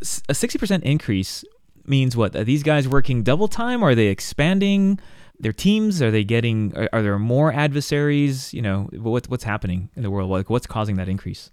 A 0.00 0.32
60% 0.32 0.82
increase 0.82 1.44
means 1.86 2.16
what? 2.16 2.36
Are 2.36 2.44
these 2.44 2.62
guys 2.62 2.88
working 2.88 3.22
double 3.22 3.48
time? 3.48 3.82
Are 3.82 3.94
they 3.94 4.08
expanding 4.08 5.00
their 5.38 5.52
teams? 5.52 6.02
Are 6.02 6.10
they 6.10 6.24
getting? 6.24 6.76
Are, 6.76 6.88
are 6.92 7.02
there 7.02 7.18
more 7.18 7.52
adversaries? 7.52 8.52
You 8.52 8.62
know, 8.62 8.88
what 8.92 9.28
what's 9.28 9.44
happening 9.44 9.90
in 9.96 10.02
the 10.02 10.10
world? 10.10 10.30
Like 10.30 10.50
what's 10.50 10.66
causing 10.66 10.96
that 10.96 11.08
increase? 11.08 11.50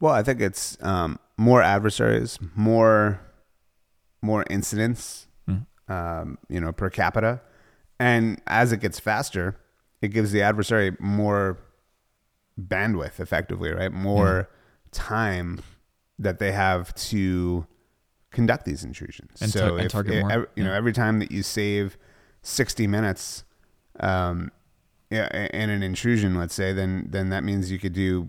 Well, 0.00 0.12
I 0.12 0.22
think 0.22 0.40
it's 0.40 0.78
um, 0.80 1.18
more 1.36 1.62
adversaries, 1.62 2.38
more 2.54 3.20
more 4.22 4.44
incidents, 4.48 5.26
mm. 5.48 5.66
um, 5.88 6.38
you 6.48 6.60
know, 6.60 6.72
per 6.72 6.90
capita, 6.90 7.40
and 7.98 8.40
as 8.46 8.72
it 8.72 8.80
gets 8.80 8.98
faster, 8.98 9.58
it 10.00 10.08
gives 10.08 10.32
the 10.32 10.42
adversary 10.42 10.96
more 10.98 11.58
bandwidth, 12.60 13.20
effectively, 13.20 13.72
right? 13.72 13.92
More 13.92 14.48
time 14.90 15.60
that 16.18 16.38
they 16.38 16.52
have 16.52 16.94
to 16.94 17.66
conduct 18.30 18.64
these 18.64 18.84
intrusions. 18.84 19.40
And 19.40 19.50
so, 19.50 19.76
if, 19.76 19.90
target 19.90 20.20
more. 20.20 20.32
Every, 20.32 20.46
you 20.56 20.62
yeah. 20.62 20.70
know, 20.70 20.74
every 20.74 20.92
time 20.92 21.18
that 21.20 21.30
you 21.30 21.42
save 21.42 21.96
sixty 22.42 22.86
minutes, 22.86 23.44
um, 24.00 24.50
yeah, 25.10 25.46
in 25.52 25.70
an 25.70 25.82
intrusion, 25.82 26.36
let's 26.36 26.54
say, 26.54 26.72
then 26.72 27.06
then 27.10 27.30
that 27.30 27.44
means 27.44 27.70
you 27.70 27.78
could 27.78 27.94
do 27.94 28.28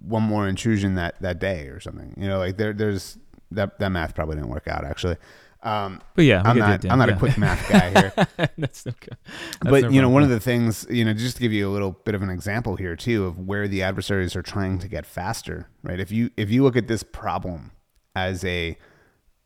one 0.00 0.22
more 0.22 0.46
intrusion 0.46 0.94
that 0.94 1.20
that 1.20 1.38
day 1.38 1.66
or 1.66 1.80
something. 1.80 2.14
You 2.16 2.28
know, 2.28 2.38
like 2.38 2.56
there 2.56 2.72
there's 2.72 3.18
that 3.50 3.78
that 3.78 3.90
math 3.90 4.14
probably 4.14 4.36
didn't 4.36 4.50
work 4.50 4.68
out 4.68 4.84
actually. 4.84 5.16
Um, 5.62 6.00
but 6.14 6.24
yeah, 6.24 6.42
I'm 6.44 6.56
not 6.56 6.84
I'm 6.84 6.98
not 6.98 7.08
yeah. 7.08 7.16
a 7.16 7.18
quick 7.18 7.36
math 7.36 7.68
guy 7.68 7.90
here. 7.90 8.12
That's 8.58 8.86
okay. 8.86 9.16
That's 9.26 9.70
but 9.70 9.82
no 9.84 9.88
you 9.90 10.00
know, 10.00 10.08
one 10.08 10.22
of 10.22 10.28
the 10.28 10.40
things 10.40 10.86
you 10.88 11.04
know, 11.04 11.12
just 11.12 11.36
to 11.36 11.42
give 11.42 11.52
you 11.52 11.68
a 11.68 11.72
little 11.72 11.92
bit 12.04 12.14
of 12.14 12.22
an 12.22 12.30
example 12.30 12.76
here 12.76 12.94
too 12.94 13.26
of 13.26 13.38
where 13.38 13.66
the 13.66 13.82
adversaries 13.82 14.36
are 14.36 14.42
trying 14.42 14.78
to 14.78 14.88
get 14.88 15.04
faster, 15.04 15.68
right? 15.82 15.98
If 15.98 16.12
you 16.12 16.30
if 16.36 16.50
you 16.50 16.62
look 16.62 16.76
at 16.76 16.86
this 16.86 17.02
problem 17.02 17.72
as 18.14 18.44
a 18.44 18.78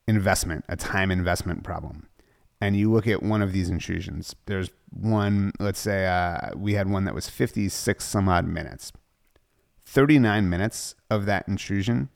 investment, 0.07 0.65
a 0.69 0.77
time 0.77 1.11
investment 1.11 1.65
problem, 1.65 2.09
and 2.61 2.77
you 2.77 2.93
look 2.93 3.07
at 3.07 3.23
one 3.23 3.41
of 3.41 3.53
these 3.53 3.71
intrusions, 3.71 4.37
there's 4.47 4.71
one. 4.91 5.53
Let's 5.59 5.81
say 5.81 6.07
uh, 6.07 6.51
we 6.55 6.75
had 6.75 6.91
one 6.91 7.05
that 7.05 7.15
was 7.15 7.31
56 7.31 8.05
some 8.05 8.29
odd 8.29 8.47
minutes 8.47 8.93
39 9.93 10.49
minutes 10.49 10.95
of 11.11 11.27
that 11.27 11.47
intrusion 11.47 12.09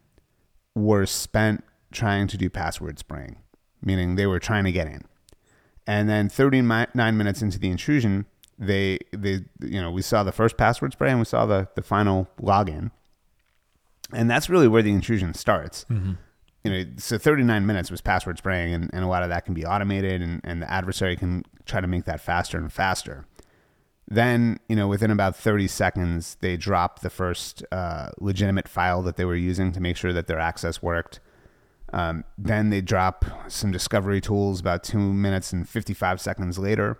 were 0.75 1.05
spent 1.05 1.63
trying 1.93 2.27
to 2.27 2.39
do 2.39 2.49
password 2.49 2.99
spraying, 2.99 3.37
meaning 3.83 4.15
they 4.15 4.27
were 4.27 4.39
trying 4.39 4.65
to 4.65 4.73
get 4.73 4.87
in. 4.87 5.05
And 5.87 6.09
then 6.09 6.29
39 6.29 6.89
minutes 6.95 7.43
into 7.43 7.59
the 7.59 7.71
intrusion, 7.71 8.27
they 8.59 8.99
they 9.13 9.45
you 9.61 9.81
know 9.81 9.91
we 9.91 10.03
saw 10.03 10.23
the 10.23 10.33
first 10.33 10.57
password 10.57 10.93
spray 10.93 11.11
and 11.11 11.19
we 11.19 11.25
saw 11.25 11.47
the 11.47 11.69
the 11.75 11.83
final 11.83 12.29
login, 12.41 12.91
and 14.13 14.31
that's 14.31 14.49
really 14.49 14.69
where 14.69 14.83
the 14.83 14.93
intrusion 14.93 15.35
starts. 15.35 15.85
Mm-hmm. 15.91 16.13
You 16.65 16.71
know, 16.73 16.85
so 16.97 17.17
39 17.17 17.65
minutes 17.65 17.93
was 17.93 18.01
password 18.01 18.39
spraying, 18.39 18.75
and, 18.75 18.91
and 18.93 19.05
a 19.05 19.07
lot 19.07 19.23
of 19.23 19.29
that 19.29 19.45
can 19.45 19.55
be 19.55 19.65
automated, 19.65 20.21
and, 20.21 20.41
and 20.43 20.61
the 20.61 20.69
adversary 20.69 21.15
can 21.17 21.45
try 21.65 21.81
to 21.81 21.87
make 21.87 22.07
that 22.07 22.21
faster 22.21 22.59
and 22.59 22.73
faster. 22.73 23.25
Then, 24.09 24.59
you 24.69 24.75
know, 24.75 24.89
within 24.89 25.13
about 25.13 25.37
30 25.37 25.69
seconds, 25.69 26.37
they 26.41 26.57
dropped 26.57 27.03
the 27.03 27.11
first 27.11 27.65
uh, 27.71 28.11
legitimate 28.19 28.67
file 28.69 29.01
that 29.03 29.17
they 29.17 29.25
were 29.25 29.37
using 29.37 29.71
to 29.73 29.81
make 29.81 29.97
sure 29.97 30.13
that 30.13 30.27
their 30.27 30.41
access 30.41 30.83
worked. 30.83 31.21
Um, 31.93 32.25
then 32.37 32.71
they 32.71 32.81
drop 32.81 33.25
some 33.49 33.71
discovery 33.71 34.21
tools 34.21 34.61
about 34.61 34.83
two 34.83 34.99
minutes 34.99 35.53
and 35.53 35.69
55 35.69 36.21
seconds 36.21 36.59
later. 36.59 36.99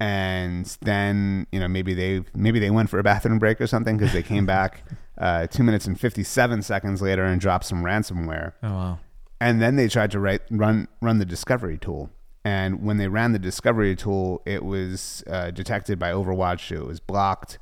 And 0.00 0.66
then, 0.80 1.46
you 1.52 1.60
know, 1.60 1.68
maybe 1.68 1.94
they 1.94 2.24
maybe 2.34 2.58
they 2.58 2.70
went 2.70 2.90
for 2.90 2.98
a 2.98 3.02
bathroom 3.02 3.38
break 3.38 3.60
or 3.60 3.66
something 3.66 3.96
because 3.96 4.12
they 4.12 4.22
came 4.22 4.46
back 4.56 4.84
uh, 5.18 5.46
two 5.46 5.62
minutes 5.62 5.86
and 5.86 5.98
57 5.98 6.62
seconds 6.62 7.00
later 7.00 7.24
and 7.24 7.40
dropped 7.40 7.64
some 7.64 7.82
ransomware. 7.84 8.52
Oh, 8.62 8.70
wow. 8.70 8.98
And 9.40 9.60
then 9.60 9.76
they 9.76 9.88
tried 9.88 10.10
to 10.12 10.20
write, 10.20 10.42
run, 10.50 10.88
run 11.00 11.18
the 11.18 11.24
discovery 11.24 11.78
tool. 11.78 12.10
And 12.44 12.82
when 12.82 12.98
they 12.98 13.08
ran 13.08 13.32
the 13.32 13.38
discovery 13.38 13.96
tool, 13.96 14.42
it 14.44 14.64
was 14.64 15.24
uh, 15.26 15.50
detected 15.50 15.98
by 15.98 16.10
Overwatch. 16.10 16.70
It 16.70 16.84
was 16.84 17.00
blocked, 17.00 17.58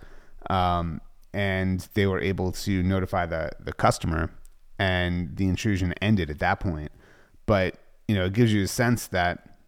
um, 0.50 1.00
and 1.33 1.87
they 1.95 2.07
were 2.07 2.21
able 2.21 2.50
to 2.50 2.83
notify 2.83 3.26
the 3.26 3.52
the 3.61 3.73
customer, 3.73 4.31
and 4.82 5.36
the 5.36 5.46
intrusion 5.46 5.94
ended 6.02 6.28
at 6.28 6.40
that 6.40 6.58
point. 6.58 6.90
But 7.46 7.76
you 8.08 8.16
know, 8.16 8.24
it 8.24 8.32
gives 8.32 8.52
you 8.52 8.64
a 8.64 8.68
sense 8.68 9.06
that 9.08 9.58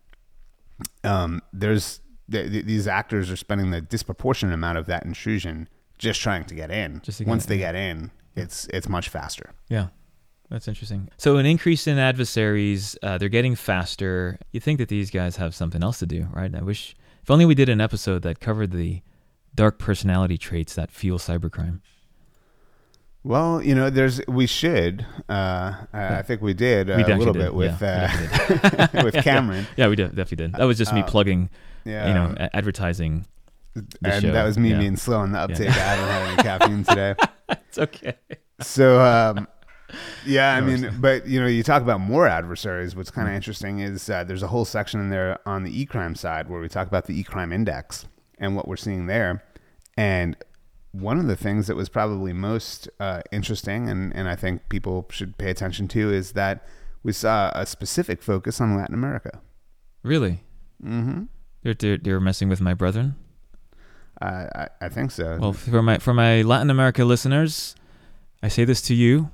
um, 1.04 1.40
there's 1.52 2.00
th- 2.30 2.50
th- 2.50 2.64
these 2.64 2.88
actors 2.88 3.30
are 3.30 3.37
spending 3.37 3.71
the 3.71 3.80
disproportionate 3.80 4.54
amount 4.54 4.78
of 4.78 4.87
that 4.87 5.04
intrusion 5.04 5.68
just 5.99 6.21
trying 6.21 6.44
to 6.47 6.54
get 6.54 6.71
in. 6.73 7.00
Just 7.04 7.25
Once 7.25 7.47
they 7.47 7.59
get 7.59 7.76
in, 7.76 8.11
it's 8.35 8.66
it's 8.66 8.88
much 8.88 9.09
faster. 9.09 9.50
Yeah. 9.68 9.88
That's 10.50 10.68
interesting. 10.68 11.09
So, 11.16 11.38
an 11.38 11.47
increase 11.47 11.87
in 11.87 11.99
adversaries, 11.99 12.99
uh, 13.02 13.16
they're 13.16 13.30
getting 13.30 13.54
faster. 13.54 14.38
You 14.52 14.61
think 14.61 14.78
that 14.78 14.88
these 14.88 15.11
guys 15.11 15.37
have 15.37 15.54
something 15.54 15.83
else 15.83 16.00
to 16.00 16.06
do, 16.06 16.28
right? 16.33 16.54
I 16.54 16.62
wish, 16.62 16.94
if 17.23 17.30
only 17.30 17.47
we 17.47 17.54
did 17.54 17.68
an 17.68 17.80
episode 17.80 18.23
that 18.23 18.40
covered 18.40 18.71
the 18.73 19.00
dark 19.54 19.78
personality 19.78 20.37
traits 20.37 20.75
that 20.75 20.90
fuel 20.90 21.18
cybercrime. 21.18 21.80
Well, 23.25 23.62
you 23.62 23.75
know, 23.75 23.88
there's 23.88 24.21
we 24.28 24.47
should. 24.47 25.07
Uh, 25.31 25.73
I 25.95 26.21
think 26.23 26.43
we 26.43 26.52
did 26.52 26.90
uh, 26.90 26.97
we 26.99 27.11
a 27.11 27.16
little 27.16 27.33
did. 27.33 27.43
bit 27.43 27.54
with 27.54 27.81
yeah, 27.81 28.12
uh, 28.93 29.02
with 29.04 29.14
Cameron. 29.25 29.66
Yeah, 29.78 29.88
we 29.88 29.97
did, 29.97 30.14
definitely 30.14 30.49
did. 30.49 30.52
That 30.52 30.64
was 30.64 30.76
just 30.76 30.93
me 30.93 31.00
uh, 31.00 31.07
plugging, 31.07 31.49
yeah. 31.87 32.07
you 32.07 32.14
know, 32.14 32.49
advertising. 32.52 33.25
And 34.04 34.23
show. 34.23 34.31
that 34.31 34.45
was 34.45 34.59
me 34.59 34.71
yeah. 34.71 34.78
being 34.78 34.97
slow 34.97 35.21
on 35.21 35.33
the 35.33 35.38
uptake. 35.38 35.71
I 35.71 35.73
haven't 35.73 36.09
had 36.09 36.23
any 36.28 36.43
caffeine 36.43 36.85
today. 36.85 37.14
it's 37.49 37.78
okay. 37.78 38.14
So, 38.61 39.00
um, 39.00 39.49
yeah, 40.26 40.54
I 40.54 40.61
mean, 40.61 40.95
but 41.00 41.26
you 41.26 41.40
know, 41.40 41.47
you 41.47 41.62
talk 41.62 41.81
about 41.81 42.00
more 42.00 42.28
adversaries. 42.28 42.95
What's 42.95 43.11
kind 43.11 43.26
of 43.26 43.31
mm-hmm. 43.31 43.37
interesting 43.37 43.78
is 43.81 44.09
uh, 44.11 44.23
there's 44.25 44.43
a 44.43 44.49
whole 44.49 44.66
section 44.66 45.00
in 45.00 45.09
there 45.09 45.40
on 45.47 45.64
the 45.64 45.81
e-crime 45.81 46.14
side 46.14 46.49
where 46.50 46.61
we 46.61 46.69
talk 46.69 46.87
about 46.87 47.07
the 47.07 47.19
e-crime 47.19 47.52
index 47.52 48.07
and 48.38 48.54
what 48.54 48.69
we're 48.69 48.76
seeing 48.76 49.07
there. 49.07 49.43
And 49.97 50.37
one 50.95 51.19
of 51.19 51.27
the 51.27 51.37
things 51.37 51.67
that 51.67 51.75
was 51.75 51.89
probably 51.89 52.33
most 52.33 52.89
uh, 53.01 53.21
interesting, 53.33 53.89
and, 53.89 54.15
and 54.15 54.29
I 54.29 54.37
think 54.37 54.69
people 54.69 55.07
should 55.11 55.37
pay 55.37 55.51
attention 55.51 55.89
to, 55.89 56.13
is 56.13 56.33
that 56.33 56.65
we 57.03 57.13
saw 57.13 57.51
a 57.55 57.67
specific 57.67 58.23
focus 58.23 58.61
on 58.61 58.77
Latin 58.77 58.95
America. 58.95 59.41
Really? 60.03 60.45
Mm-hmm. 60.83 61.25
They're, 61.63 61.75
they're, 61.75 61.99
they're 61.99 62.21
messing 62.21 62.49
with 62.49 62.61
my 62.61 62.75
brethren. 62.75 63.17
Uh, 64.23 64.47
I, 64.55 64.69
I 64.83 64.89
think 64.89 65.11
so. 65.11 65.39
Well, 65.41 65.53
for 65.53 65.83
my 65.83 65.99
for 65.99 66.15
my 66.15 66.43
Latin 66.43 66.71
America 66.71 67.05
listeners, 67.05 67.75
I 68.45 68.49
say 68.49 68.65
this 68.65 68.81
to 68.83 68.95
you 68.95 69.31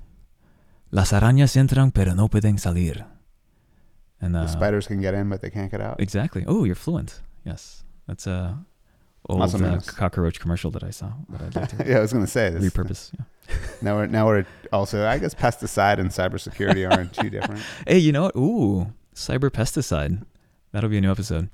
Las 0.90 1.12
arañas 1.12 1.54
entran 1.56 1.92
pero 1.92 2.14
no 2.14 2.28
pueden 2.28 2.58
salir. 2.58 3.04
And 4.22 4.34
uh, 4.34 4.42
the 4.42 4.48
spiders 4.48 4.86
can 4.86 5.00
get 5.00 5.12
in, 5.12 5.28
but 5.28 5.42
they 5.42 5.50
can't 5.50 5.70
get 5.70 5.82
out. 5.82 6.00
Exactly. 6.00 6.44
Oh, 6.46 6.64
you're 6.64 6.74
fluent. 6.74 7.20
Yes, 7.44 7.84
that's 8.06 8.26
a 8.26 8.64
old 9.30 9.62
uh, 9.62 9.80
cockroach 9.86 10.40
commercial 10.40 10.70
that 10.72 10.84
I 10.84 10.90
saw. 10.90 11.12
That 11.28 11.42
I'd 11.42 11.56
like 11.56 11.78
to 11.78 11.88
yeah, 11.88 11.98
I 11.98 12.00
was 12.00 12.12
going 12.12 12.24
to 12.24 12.30
say 12.30 12.50
this. 12.50 12.62
Repurpose. 12.62 13.12
Yeah. 13.16 13.56
now 13.82 13.96
we're 13.96 14.06
now 14.06 14.26
we're 14.26 14.46
also 14.72 15.06
I 15.06 15.18
guess 15.18 15.34
pesticide 15.34 15.98
and 15.98 16.10
cybersecurity 16.10 16.90
aren't 16.90 17.12
too 17.12 17.30
different. 17.30 17.60
Hey, 17.86 17.98
you 17.98 18.12
know 18.12 18.22
what? 18.22 18.36
Ooh, 18.36 18.92
cyber 19.14 19.50
pesticide. 19.50 20.24
That'll 20.72 20.90
be 20.90 20.98
a 20.98 21.00
new 21.00 21.10
episode. 21.10 21.48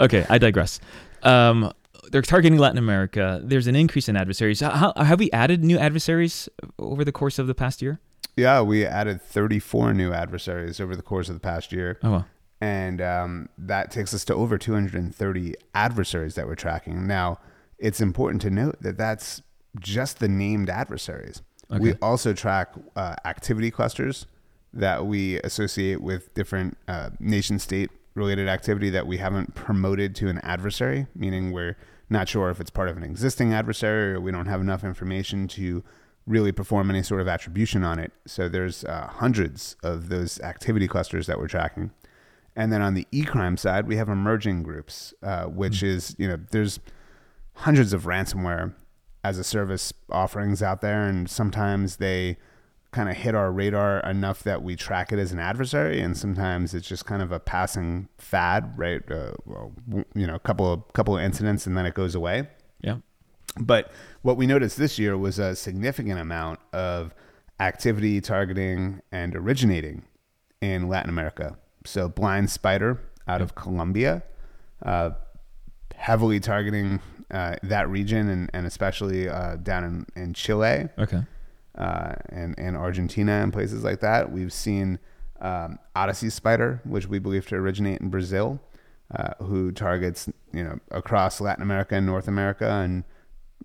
Okay, 0.00 0.24
I 0.28 0.38
digress. 0.38 0.80
Um, 1.22 1.72
they're 2.10 2.22
targeting 2.22 2.58
Latin 2.58 2.78
America. 2.78 3.40
There's 3.42 3.66
an 3.66 3.76
increase 3.76 4.08
in 4.08 4.16
adversaries. 4.16 4.60
How, 4.60 4.92
have 4.96 5.18
we 5.18 5.30
added 5.32 5.64
new 5.64 5.78
adversaries 5.78 6.48
over 6.78 7.04
the 7.04 7.12
course 7.12 7.38
of 7.38 7.46
the 7.46 7.54
past 7.54 7.82
year? 7.82 8.00
Yeah, 8.36 8.62
we 8.62 8.86
added 8.86 9.20
34 9.20 9.92
new 9.94 10.12
adversaries 10.12 10.80
over 10.80 10.96
the 10.96 11.02
course 11.02 11.28
of 11.28 11.34
the 11.34 11.40
past 11.40 11.72
year. 11.72 11.98
Oh, 12.02 12.10
wow. 12.10 12.24
And 12.60 13.00
um, 13.00 13.48
that 13.56 13.90
takes 13.90 14.12
us 14.12 14.24
to 14.26 14.34
over 14.34 14.58
230 14.58 15.54
adversaries 15.74 16.34
that 16.34 16.46
we're 16.46 16.54
tracking. 16.54 17.06
Now, 17.06 17.38
it's 17.78 18.00
important 18.00 18.42
to 18.42 18.50
note 18.50 18.76
that 18.82 18.98
that's 18.98 19.42
just 19.78 20.18
the 20.18 20.28
named 20.28 20.68
adversaries. 20.68 21.42
Okay. 21.70 21.80
We 21.80 21.94
also 22.02 22.32
track 22.32 22.74
uh, 22.96 23.14
activity 23.24 23.70
clusters 23.70 24.26
that 24.72 25.06
we 25.06 25.38
associate 25.40 26.02
with 26.02 26.32
different 26.34 26.76
uh, 26.86 27.10
nation 27.18 27.58
state 27.58 27.90
related 28.14 28.48
activity 28.48 28.90
that 28.90 29.06
we 29.06 29.18
haven't 29.18 29.54
promoted 29.54 30.14
to 30.16 30.28
an 30.28 30.38
adversary, 30.38 31.06
meaning 31.14 31.52
we're 31.52 31.76
not 32.08 32.28
sure 32.28 32.50
if 32.50 32.60
it's 32.60 32.70
part 32.70 32.88
of 32.88 32.96
an 32.96 33.04
existing 33.04 33.54
adversary 33.54 34.14
or 34.14 34.20
we 34.20 34.32
don't 34.32 34.46
have 34.46 34.60
enough 34.60 34.82
information 34.82 35.46
to 35.46 35.82
really 36.26 36.52
perform 36.52 36.90
any 36.90 37.02
sort 37.02 37.20
of 37.20 37.28
attribution 37.28 37.84
on 37.84 37.98
it. 37.98 38.12
So 38.26 38.48
there's 38.48 38.84
uh, 38.84 39.06
hundreds 39.06 39.76
of 39.82 40.08
those 40.08 40.40
activity 40.40 40.88
clusters 40.88 41.26
that 41.28 41.38
we're 41.38 41.48
tracking. 41.48 41.92
And 42.60 42.70
then 42.70 42.82
on 42.82 42.92
the 42.92 43.06
e-crime 43.10 43.56
side, 43.56 43.86
we 43.86 43.96
have 43.96 44.10
emerging 44.10 44.64
groups, 44.64 45.14
uh, 45.22 45.44
which 45.44 45.76
mm-hmm. 45.76 45.96
is 45.96 46.14
you 46.18 46.28
know 46.28 46.38
there's 46.50 46.78
hundreds 47.54 47.94
of 47.94 48.02
ransomware 48.02 48.74
as 49.24 49.38
a 49.38 49.44
service 49.44 49.94
offerings 50.10 50.62
out 50.62 50.82
there, 50.82 51.08
and 51.08 51.30
sometimes 51.30 51.96
they 51.96 52.36
kind 52.90 53.08
of 53.08 53.16
hit 53.16 53.34
our 53.34 53.50
radar 53.50 54.00
enough 54.00 54.42
that 54.42 54.62
we 54.62 54.76
track 54.76 55.10
it 55.10 55.18
as 55.18 55.32
an 55.32 55.38
adversary, 55.38 56.02
and 56.02 56.18
sometimes 56.18 56.74
it's 56.74 56.86
just 56.86 57.06
kind 57.06 57.22
of 57.22 57.32
a 57.32 57.40
passing 57.40 58.10
fad, 58.18 58.74
right? 58.76 59.10
Uh, 59.10 59.32
well, 59.46 59.72
you 60.14 60.26
know, 60.26 60.34
a 60.34 60.40
couple 60.40 60.70
of 60.70 60.92
couple 60.92 61.16
of 61.16 61.22
incidents, 61.22 61.66
and 61.66 61.78
then 61.78 61.86
it 61.86 61.94
goes 61.94 62.14
away. 62.14 62.46
Yeah. 62.82 62.98
But 63.58 63.90
what 64.20 64.36
we 64.36 64.46
noticed 64.46 64.76
this 64.76 64.98
year 64.98 65.16
was 65.16 65.38
a 65.38 65.56
significant 65.56 66.20
amount 66.20 66.60
of 66.74 67.14
activity 67.58 68.20
targeting 68.20 69.00
and 69.10 69.34
originating 69.34 70.02
in 70.60 70.90
Latin 70.90 71.08
America. 71.08 71.56
So 71.84 72.08
Blind 72.08 72.50
Spider 72.50 73.00
out 73.26 73.40
of 73.40 73.54
Colombia, 73.54 74.22
uh, 74.84 75.10
heavily 75.94 76.40
targeting 76.40 77.00
uh, 77.30 77.56
that 77.62 77.88
region 77.88 78.28
and, 78.28 78.50
and 78.52 78.66
especially 78.66 79.28
uh, 79.28 79.56
down 79.56 79.84
in, 79.84 80.22
in 80.22 80.34
Chile. 80.34 80.88
Okay. 80.98 81.22
Uh, 81.76 82.14
and, 82.30 82.58
and 82.58 82.76
Argentina 82.76 83.32
and 83.32 83.52
places 83.52 83.84
like 83.84 84.00
that. 84.00 84.32
We've 84.32 84.52
seen 84.52 84.98
um, 85.40 85.78
Odyssey 85.94 86.28
Spider, 86.28 86.80
which 86.84 87.06
we 87.06 87.18
believe 87.18 87.46
to 87.46 87.56
originate 87.56 88.00
in 88.00 88.10
Brazil, 88.10 88.60
uh, 89.14 89.34
who 89.38 89.72
targets 89.72 90.28
you 90.52 90.64
know 90.64 90.78
across 90.90 91.40
Latin 91.40 91.62
America 91.62 91.94
and 91.94 92.06
North 92.06 92.28
America 92.28 92.68
and 92.68 93.04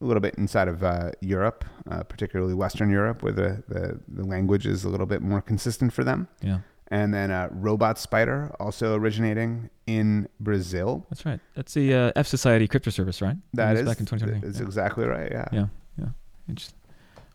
a 0.02 0.06
little 0.06 0.22
bit 0.22 0.36
inside 0.36 0.68
of 0.68 0.84
uh, 0.84 1.12
Europe, 1.22 1.66
uh, 1.90 2.04
particularly 2.04 2.54
Western 2.54 2.90
Europe, 2.90 3.24
where 3.24 3.32
the, 3.32 3.64
the, 3.68 4.00
the 4.08 4.26
language 4.26 4.66
is 4.66 4.84
a 4.84 4.90
little 4.90 5.06
bit 5.06 5.22
more 5.22 5.42
consistent 5.42 5.94
for 5.94 6.04
them. 6.04 6.28
Yeah. 6.42 6.60
And 6.90 7.14
then 7.14 7.32
uh, 7.32 7.50
Robot 7.52 7.98
Spider, 7.98 8.56
also 8.60 8.96
originating 8.96 9.70
in 9.88 10.30
Brazil. 10.40 11.06
That's 11.10 11.26
right. 11.26 11.40
That's 11.56 11.74
the 11.74 11.94
uh, 11.94 12.12
F 12.16 12.28
Society 12.28 12.68
crypto 12.68 12.92
service, 12.92 13.22
right? 13.22 13.36
That 13.54 13.76
is 13.76 13.88
back 13.88 14.00
in 14.00 14.06
2020. 14.06 14.48
It's 14.48 14.60
yeah. 14.60 14.66
exactly 14.66 15.06
right. 15.06 15.32
Yeah. 15.32 15.48
Yeah. 15.52 15.66
Yeah. 15.98 16.06
Interesting. 16.48 16.78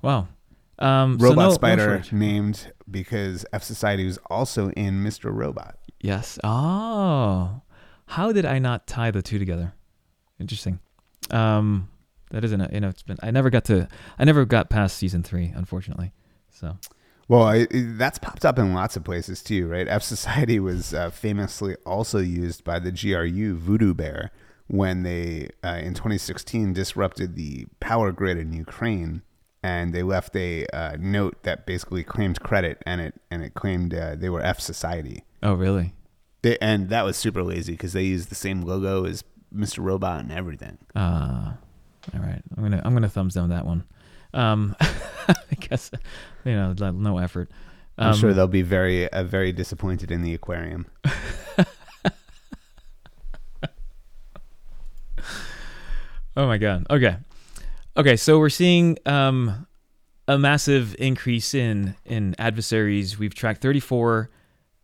Wow. 0.03 0.29
Um, 0.79 1.19
Robot 1.19 1.37
so 1.37 1.49
no, 1.49 1.55
Spider 1.55 2.03
no 2.13 2.19
named 2.19 2.73
because 2.91 3.45
F 3.53 3.63
Society 3.65 4.07
was 4.07 4.19
also 4.31 4.71
in 4.71 5.03
Mr. 5.03 5.35
Robot. 5.35 5.77
Yes. 6.01 6.39
Oh, 6.45 7.61
how 8.07 8.33
did 8.33 8.47
I 8.47 8.59
not 8.61 8.87
tie 8.87 9.11
the 9.11 9.21
two 9.21 9.39
together? 9.39 9.75
Interesting. 10.39 10.79
Um, 11.31 11.91
that 12.31 12.45
isn't 12.45 12.61
a, 12.61 12.71
you 12.73 12.81
know 12.81 12.89
it's 12.89 13.03
been 13.03 13.19
I 13.23 13.31
never 13.31 13.51
got 13.51 13.65
to 13.67 13.89
I 14.19 14.25
never 14.25 14.45
got 14.45 14.71
past 14.71 14.97
season 14.97 15.23
three 15.23 15.53
unfortunately. 15.55 16.13
So. 16.51 16.77
Well, 17.31 17.45
I, 17.45 17.69
that's 17.71 18.19
popped 18.19 18.45
up 18.45 18.59
in 18.59 18.75
lots 18.75 18.97
of 18.97 19.05
places 19.05 19.41
too, 19.41 19.69
right? 19.69 19.87
F 19.87 20.03
Society 20.03 20.59
was 20.59 20.93
uh, 20.93 21.11
famously 21.11 21.77
also 21.87 22.19
used 22.19 22.65
by 22.65 22.81
the 22.81 22.91
GRU 22.91 23.55
Voodoo 23.55 23.95
Bear 23.95 24.33
when 24.67 25.05
they 25.05 25.49
uh, 25.63 25.79
in 25.81 25.95
2016 25.95 26.73
disrupted 26.73 27.37
the 27.37 27.67
power 27.79 28.11
grid 28.11 28.37
in 28.37 28.53
Ukraine 28.53 29.23
and 29.63 29.95
they 29.95 30.03
left 30.03 30.35
a 30.35 30.67
uh, 30.73 30.97
note 30.99 31.41
that 31.45 31.67
basically 31.67 32.03
claimed 32.03 32.41
credit, 32.41 32.83
and 32.85 33.01
it 33.01 33.15
and 33.31 33.45
it 33.45 33.55
claimed 33.55 33.95
uh, 33.95 34.17
they 34.17 34.29
were 34.29 34.43
F 34.43 34.59
Society. 34.59 35.23
Oh, 35.41 35.55
really? 35.55 35.95
They, 36.43 36.59
and 36.59 36.89
that 36.89 37.05
was 37.05 37.17
super 37.17 37.45
lazy 37.45 37.75
because 37.75 37.93
they 37.93 38.03
used 38.03 38.31
the 38.31 38.35
same 38.35 38.63
logo 38.63 39.05
as 39.05 39.23
Mr. 39.55 39.85
Robot 39.85 40.19
and 40.19 40.33
everything. 40.33 40.79
Ah, 40.97 41.59
uh, 42.13 42.17
all 42.17 42.25
right. 42.25 42.43
I'm 42.57 42.63
gonna 42.65 42.83
I'm 42.85 42.93
gonna 42.93 43.09
thumbs 43.09 43.35
down 43.35 43.51
that 43.51 43.67
one. 43.67 43.85
Um, 44.33 44.77
I 44.81 45.35
guess 45.59 45.91
you 46.45 46.53
know 46.53 46.73
no 46.73 47.19
effort. 47.19 47.51
Um, 47.99 48.09
I'm 48.09 48.17
sure 48.17 48.33
they'll 48.33 48.47
be 48.47 48.63
very 48.63 49.09
uh, 49.09 49.25
very 49.25 49.53
disappointed 49.53 50.11
in 50.11 50.23
the 50.23 50.35
aquarium. 50.35 50.87
oh 56.37 56.47
my 56.47 56.59
god. 56.59 56.87
Okay. 56.91 57.17
Okay, 57.97 58.17
so 58.17 58.39
we're 58.39 58.49
seeing 58.49 58.97
um, 59.05 59.67
a 60.29 60.39
massive 60.39 60.97
increase 60.99 61.55
in 61.55 61.95
in 62.05 62.35
adversaries. 62.39 63.19
We've 63.19 63.35
tracked 63.35 63.61
34 63.63 64.31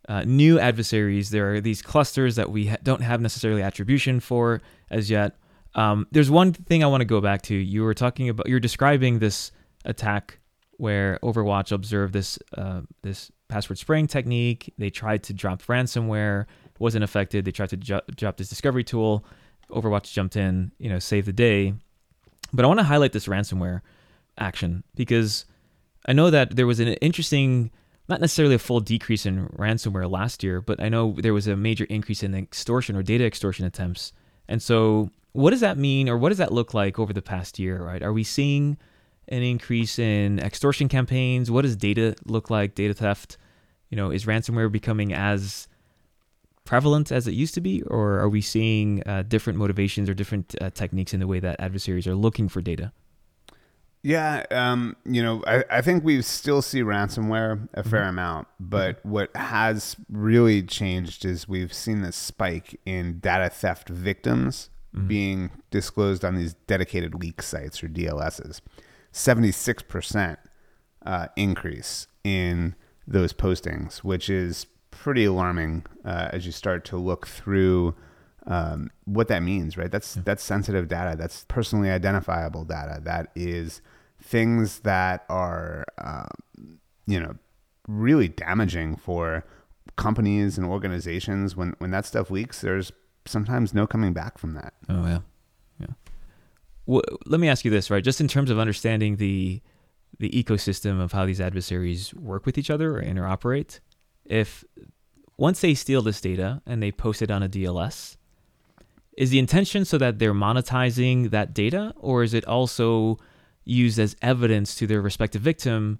uh, 0.08 0.22
new 0.24 0.58
adversaries. 0.58 1.30
There 1.30 1.54
are 1.54 1.60
these 1.60 1.82
clusters 1.82 2.36
that 2.36 2.50
we 2.50 2.66
ha- 2.66 2.76
don't 2.82 3.02
have 3.02 3.20
necessarily 3.20 3.62
attribution 3.62 4.20
for 4.20 4.60
as 4.90 5.10
yet. 5.10 5.36
Um, 5.76 6.08
there's 6.10 6.30
one 6.30 6.52
thing 6.52 6.82
I 6.82 6.86
want 6.88 7.02
to 7.02 7.06
go 7.06 7.20
back 7.20 7.42
to. 7.42 7.54
You 7.54 7.84
were 7.84 7.94
talking 7.94 8.28
about 8.28 8.48
you're 8.48 8.60
describing 8.60 9.18
this 9.18 9.52
attack 9.84 10.40
where 10.78 11.18
Overwatch 11.22 11.70
observed 11.70 12.12
this 12.12 12.38
uh, 12.56 12.80
this 13.02 13.30
password 13.48 13.78
spraying 13.78 14.08
technique. 14.08 14.72
They 14.78 14.90
tried 14.90 15.22
to 15.24 15.34
drop 15.34 15.62
ransomware, 15.62 16.46
wasn't 16.78 17.04
affected. 17.04 17.44
They 17.44 17.52
tried 17.52 17.70
to 17.70 17.76
ju- 17.76 18.00
drop 18.16 18.38
this 18.38 18.48
discovery 18.48 18.84
tool. 18.84 19.24
Overwatch 19.70 20.12
jumped 20.12 20.36
in, 20.36 20.72
you 20.78 20.88
know, 20.88 20.98
saved 20.98 21.28
the 21.28 21.32
day. 21.32 21.74
But 22.52 22.64
I 22.64 22.68
want 22.68 22.80
to 22.80 22.84
highlight 22.84 23.12
this 23.12 23.26
ransomware 23.26 23.82
action 24.38 24.82
because 24.94 25.44
I 26.06 26.12
know 26.12 26.30
that 26.30 26.56
there 26.56 26.66
was 26.66 26.80
an 26.80 26.88
interesting, 26.88 27.70
not 28.08 28.20
necessarily 28.20 28.54
a 28.54 28.60
full 28.60 28.80
decrease 28.80 29.26
in 29.26 29.48
ransomware 29.48 30.10
last 30.10 30.42
year, 30.44 30.60
but 30.60 30.80
I 30.80 30.88
know 30.88 31.16
there 31.18 31.34
was 31.34 31.48
a 31.48 31.56
major 31.56 31.84
increase 31.84 32.22
in 32.22 32.34
extortion 32.34 32.96
or 32.96 33.02
data 33.02 33.24
extortion 33.24 33.66
attempts. 33.66 34.12
And 34.48 34.62
so, 34.62 35.10
what 35.36 35.50
does 35.50 35.60
that 35.60 35.78
mean, 35.78 36.08
or 36.08 36.16
what 36.16 36.30
does 36.30 36.38
that 36.38 36.52
look 36.52 36.74
like 36.74 36.98
over 36.98 37.12
the 37.12 37.22
past 37.22 37.58
year? 37.58 37.82
Right? 37.82 38.02
Are 38.02 38.12
we 38.12 38.24
seeing 38.24 38.76
an 39.28 39.42
increase 39.42 39.98
in 39.98 40.38
extortion 40.38 40.88
campaigns? 40.88 41.50
What 41.50 41.62
does 41.62 41.76
data 41.76 42.14
look 42.24 42.50
like? 42.50 42.74
Data 42.74 42.94
theft? 42.94 43.36
You 43.90 43.96
know, 43.96 44.10
is 44.10 44.26
ransomware 44.26 44.70
becoming 44.70 45.12
as 45.12 45.68
prevalent 46.64 47.12
as 47.12 47.28
it 47.28 47.32
used 47.32 47.54
to 47.54 47.60
be, 47.60 47.82
or 47.82 48.18
are 48.18 48.28
we 48.28 48.40
seeing 48.40 49.02
uh, 49.06 49.22
different 49.22 49.58
motivations 49.58 50.08
or 50.08 50.14
different 50.14 50.54
uh, 50.60 50.70
techniques 50.70 51.14
in 51.14 51.20
the 51.20 51.26
way 51.26 51.38
that 51.40 51.60
adversaries 51.60 52.06
are 52.06 52.16
looking 52.16 52.48
for 52.48 52.60
data? 52.60 52.92
Yeah, 54.02 54.44
um, 54.52 54.96
you 55.04 55.22
know, 55.22 55.42
I, 55.46 55.64
I, 55.68 55.82
think 55.82 56.04
we 56.04 56.22
still 56.22 56.62
see 56.62 56.82
ransomware 56.82 57.68
a 57.74 57.82
fair 57.82 58.02
mm-hmm. 58.02 58.10
amount, 58.10 58.48
but 58.60 58.98
mm-hmm. 58.98 59.10
what 59.10 59.36
has 59.36 59.96
really 60.08 60.62
changed 60.62 61.24
is 61.24 61.48
we've 61.48 61.72
seen 61.72 62.02
this 62.02 62.14
spike 62.14 62.78
in 62.86 63.18
data 63.18 63.50
theft 63.50 63.88
victims 63.88 64.70
mm-hmm. 64.96 65.08
being 65.08 65.50
disclosed 65.70 66.24
on 66.24 66.34
these 66.34 66.54
dedicated 66.66 67.14
leak 67.14 67.42
sites 67.42 67.82
or 67.82 67.88
DLSs. 67.88 68.60
76% 69.12 70.36
uh, 71.04 71.28
increase 71.36 72.06
in 72.24 72.74
those 73.06 73.32
postings, 73.32 73.98
which 73.98 74.28
is 74.28 74.66
pretty 74.90 75.24
alarming 75.24 75.84
uh, 76.04 76.28
as 76.32 76.46
you 76.46 76.52
start 76.52 76.84
to 76.86 76.96
look 76.96 77.26
through 77.26 77.94
um, 78.46 78.90
what 79.04 79.28
that 79.28 79.42
means, 79.42 79.76
right? 79.76 79.90
That's 79.90 80.16
yeah. 80.16 80.22
that's 80.24 80.42
sensitive 80.42 80.88
data. 80.88 81.16
That's 81.16 81.44
personally 81.48 81.90
identifiable 81.90 82.64
data. 82.64 83.00
That 83.02 83.30
is 83.34 83.82
things 84.22 84.80
that 84.80 85.24
are, 85.28 85.84
um, 85.98 86.78
you 87.06 87.20
know, 87.20 87.36
really 87.88 88.28
damaging 88.28 88.96
for 88.96 89.44
companies 89.96 90.58
and 90.58 90.66
organizations. 90.66 91.56
When 91.56 91.74
when 91.78 91.90
that 91.90 92.06
stuff 92.06 92.30
leaks, 92.30 92.60
there's 92.60 92.92
sometimes 93.26 93.74
no 93.74 93.86
coming 93.86 94.12
back 94.12 94.38
from 94.38 94.54
that. 94.54 94.74
Oh 94.88 95.04
yeah, 95.06 95.20
yeah. 95.80 95.94
Well, 96.86 97.02
let 97.26 97.40
me 97.40 97.48
ask 97.48 97.64
you 97.64 97.70
this, 97.70 97.90
right? 97.90 98.04
Just 98.04 98.20
in 98.20 98.28
terms 98.28 98.50
of 98.50 98.58
understanding 98.58 99.16
the 99.16 99.60
the 100.18 100.30
ecosystem 100.30 101.00
of 101.00 101.12
how 101.12 101.26
these 101.26 101.40
adversaries 101.40 102.14
work 102.14 102.46
with 102.46 102.56
each 102.56 102.70
other 102.70 102.96
or 102.96 103.02
interoperate 103.02 103.80
if 104.28 104.64
once 105.36 105.60
they 105.60 105.74
steal 105.74 106.02
this 106.02 106.20
data 106.20 106.62
and 106.66 106.82
they 106.82 106.90
post 106.90 107.22
it 107.22 107.30
on 107.30 107.42
a 107.42 107.48
DLS, 107.48 108.16
is 109.16 109.30
the 109.30 109.38
intention 109.38 109.84
so 109.84 109.98
that 109.98 110.18
they're 110.18 110.34
monetizing 110.34 111.30
that 111.30 111.54
data, 111.54 111.92
or 111.96 112.22
is 112.22 112.34
it 112.34 112.44
also 112.46 113.18
used 113.64 113.98
as 113.98 114.16
evidence 114.22 114.74
to 114.76 114.86
their 114.86 115.00
respective 115.00 115.42
victim 115.42 115.98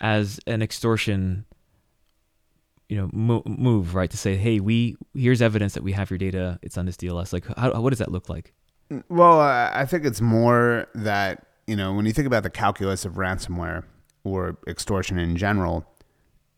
as 0.00 0.40
an 0.46 0.62
extortion? 0.62 1.44
You 2.92 2.98
know, 2.98 3.10
mo- 3.14 3.42
move 3.46 3.94
right 3.94 4.10
to 4.10 4.18
say, 4.18 4.36
hey, 4.36 4.60
we 4.60 4.96
here's 5.14 5.40
evidence 5.40 5.72
that 5.72 5.82
we 5.82 5.92
have 5.92 6.10
your 6.10 6.18
data. 6.18 6.58
It's 6.60 6.76
on 6.76 6.84
this 6.84 6.98
DLS. 6.98 7.32
Like, 7.32 7.46
how, 7.56 7.80
what 7.80 7.88
does 7.88 8.00
that 8.00 8.12
look 8.12 8.28
like? 8.28 8.52
Mm, 8.90 9.02
well, 9.08 9.40
I 9.40 9.86
think 9.86 10.04
it's 10.04 10.20
more 10.20 10.86
that 10.94 11.46
you 11.66 11.74
know 11.74 11.94
when 11.94 12.04
you 12.04 12.12
think 12.12 12.26
about 12.26 12.42
the 12.42 12.50
calculus 12.50 13.06
of 13.06 13.14
ransomware 13.14 13.84
or 14.24 14.58
extortion 14.66 15.18
in 15.18 15.36
general, 15.36 15.86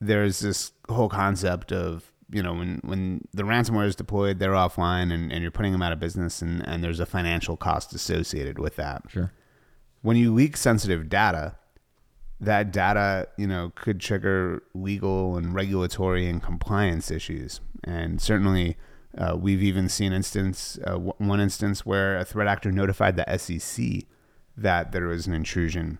there's 0.00 0.40
this 0.40 0.72
whole 0.88 1.08
concept 1.08 1.70
of 1.70 2.10
you 2.30 2.42
know 2.42 2.54
when 2.54 2.80
when 2.82 3.20
the 3.32 3.44
ransomware 3.44 3.86
is 3.86 3.94
deployed 3.94 4.38
they're 4.38 4.52
offline 4.52 5.12
and, 5.12 5.32
and 5.32 5.42
you're 5.42 5.50
putting 5.50 5.72
them 5.72 5.82
out 5.82 5.92
of 5.92 6.00
business 6.00 6.42
and, 6.42 6.66
and 6.66 6.82
there's 6.82 7.00
a 7.00 7.06
financial 7.06 7.56
cost 7.56 7.94
associated 7.94 8.58
with 8.58 8.76
that 8.76 9.02
sure 9.08 9.32
when 10.02 10.16
you 10.16 10.32
leak 10.32 10.56
sensitive 10.56 11.08
data 11.08 11.56
that 12.40 12.72
data 12.72 13.28
you 13.36 13.46
know 13.46 13.72
could 13.74 14.00
trigger 14.00 14.62
legal 14.74 15.36
and 15.36 15.54
regulatory 15.54 16.28
and 16.28 16.42
compliance 16.42 17.10
issues. 17.10 17.60
And 17.82 18.20
certainly 18.20 18.76
uh, 19.16 19.36
we've 19.38 19.62
even 19.62 19.88
seen 19.88 20.12
instance 20.12 20.78
uh, 20.86 20.96
one 20.96 21.40
instance 21.40 21.86
where 21.86 22.18
a 22.18 22.24
threat 22.24 22.48
actor 22.48 22.72
notified 22.72 23.16
the 23.16 23.38
SEC 23.38 24.04
that 24.56 24.92
there 24.92 25.06
was 25.06 25.26
an 25.26 25.34
intrusion. 25.34 25.98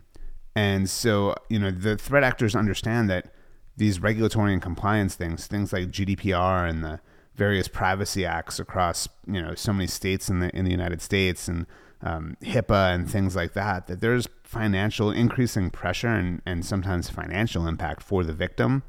And 0.55 0.89
so, 0.89 1.35
you 1.49 1.59
know, 1.59 1.71
the 1.71 1.97
threat 1.97 2.23
actors 2.23 2.55
understand 2.55 3.09
that 3.09 3.33
these 3.75 3.99
regulatory 3.99 4.53
and 4.53 4.61
compliance 4.61 5.15
things, 5.15 5.47
things 5.47 5.73
like 5.73 5.89
GDPR 5.89 6.69
and 6.69 6.83
the 6.83 7.01
various 7.35 7.67
privacy 7.67 8.25
acts 8.25 8.59
across, 8.59 9.09
you 9.27 9.41
know, 9.41 9.53
so 9.55 9.73
many 9.73 9.87
states 9.87 10.29
in 10.29 10.39
the 10.39 10.55
in 10.55 10.63
the 10.63 10.71
United 10.71 11.01
States 11.01 11.47
and 11.47 11.65
um, 12.05 12.37
HIPAA 12.43 12.93
and 12.93 13.09
things 13.09 13.35
like 13.35 13.53
that, 13.53 13.87
that 13.87 13.99
there's 13.99 14.27
financial 14.43 15.09
increasing 15.09 15.71
pressure 15.71 16.07
and, 16.07 16.41
and 16.45 16.63
sometimes 16.63 17.09
financial 17.09 17.67
impact 17.67 18.03
for 18.03 18.23
the 18.23 18.31
victim 18.31 18.83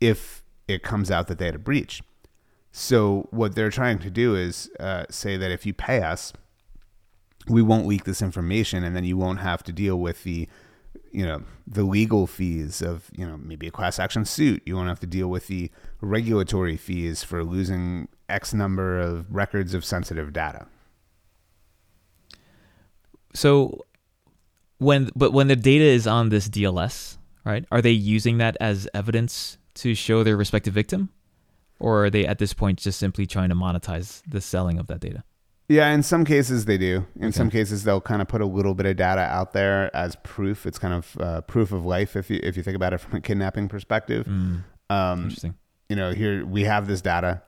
if 0.00 0.42
it 0.66 0.82
comes 0.82 1.10
out 1.10 1.28
that 1.28 1.38
they 1.38 1.46
had 1.46 1.54
a 1.54 1.60
breach. 1.60 2.02
So 2.72 3.28
what 3.30 3.54
they're 3.54 3.70
trying 3.70 4.00
to 4.00 4.10
do 4.10 4.34
is 4.34 4.68
uh, 4.80 5.04
say 5.08 5.36
that 5.36 5.50
if 5.50 5.64
you 5.64 5.72
pay 5.72 6.02
us, 6.02 6.32
we 7.48 7.62
won't 7.62 7.86
leak 7.86 8.04
this 8.04 8.20
information, 8.20 8.82
and 8.82 8.94
then 8.96 9.04
you 9.04 9.16
won't 9.16 9.38
have 9.38 9.62
to 9.62 9.72
deal 9.72 9.96
with 9.96 10.24
the, 10.24 10.48
you 11.12 11.24
know, 11.24 11.44
the 11.66 11.84
legal 11.84 12.26
fees 12.26 12.82
of 12.82 13.08
you 13.16 13.24
know 13.24 13.36
maybe 13.36 13.68
a 13.68 13.70
class 13.70 14.00
action 14.00 14.24
suit. 14.24 14.62
You 14.66 14.74
won't 14.74 14.88
have 14.88 15.00
to 15.00 15.06
deal 15.06 15.28
with 15.28 15.46
the 15.46 15.70
regulatory 16.00 16.76
fees 16.76 17.22
for 17.22 17.44
losing 17.44 18.08
X 18.28 18.52
number 18.52 18.98
of 18.98 19.32
records 19.32 19.72
of 19.72 19.84
sensitive 19.84 20.32
data. 20.32 20.66
So 23.36 23.84
when 24.78 25.10
but 25.14 25.32
when 25.32 25.48
the 25.48 25.56
data 25.56 25.84
is 25.84 26.06
on 26.06 26.30
this 26.30 26.48
DLS, 26.48 27.18
right? 27.44 27.64
Are 27.70 27.82
they 27.82 27.90
using 27.90 28.38
that 28.38 28.56
as 28.60 28.88
evidence 28.94 29.58
to 29.74 29.94
show 29.94 30.24
their 30.24 30.36
respective 30.36 30.74
victim? 30.74 31.10
Or 31.78 32.06
are 32.06 32.10
they 32.10 32.26
at 32.26 32.38
this 32.38 32.54
point 32.54 32.78
just 32.78 32.98
simply 32.98 33.26
trying 33.26 33.50
to 33.50 33.54
monetize 33.54 34.22
the 34.26 34.40
selling 34.40 34.78
of 34.78 34.86
that 34.86 35.00
data? 35.00 35.22
Yeah, 35.68 35.92
in 35.92 36.02
some 36.02 36.24
cases 36.24 36.64
they 36.64 36.78
do. 36.78 37.04
In 37.16 37.26
okay. 37.26 37.32
some 37.32 37.50
cases 37.50 37.84
they'll 37.84 38.00
kind 38.00 38.22
of 38.22 38.28
put 38.28 38.40
a 38.40 38.46
little 38.46 38.74
bit 38.74 38.86
of 38.86 38.96
data 38.96 39.20
out 39.20 39.52
there 39.52 39.94
as 39.94 40.16
proof. 40.22 40.64
It's 40.64 40.78
kind 40.78 40.94
of 40.94 41.16
uh, 41.20 41.40
proof 41.42 41.72
of 41.72 41.84
life 41.84 42.16
if 42.16 42.30
you 42.30 42.40
if 42.42 42.56
you 42.56 42.62
think 42.62 42.76
about 42.76 42.94
it 42.94 42.98
from 42.98 43.18
a 43.18 43.20
kidnapping 43.20 43.68
perspective. 43.68 44.26
Mm, 44.26 44.64
um, 44.88 45.24
interesting. 45.24 45.54
You 45.90 45.96
know, 45.96 46.12
here 46.12 46.46
we 46.46 46.64
have 46.64 46.86
this 46.86 47.02
data. 47.02 47.42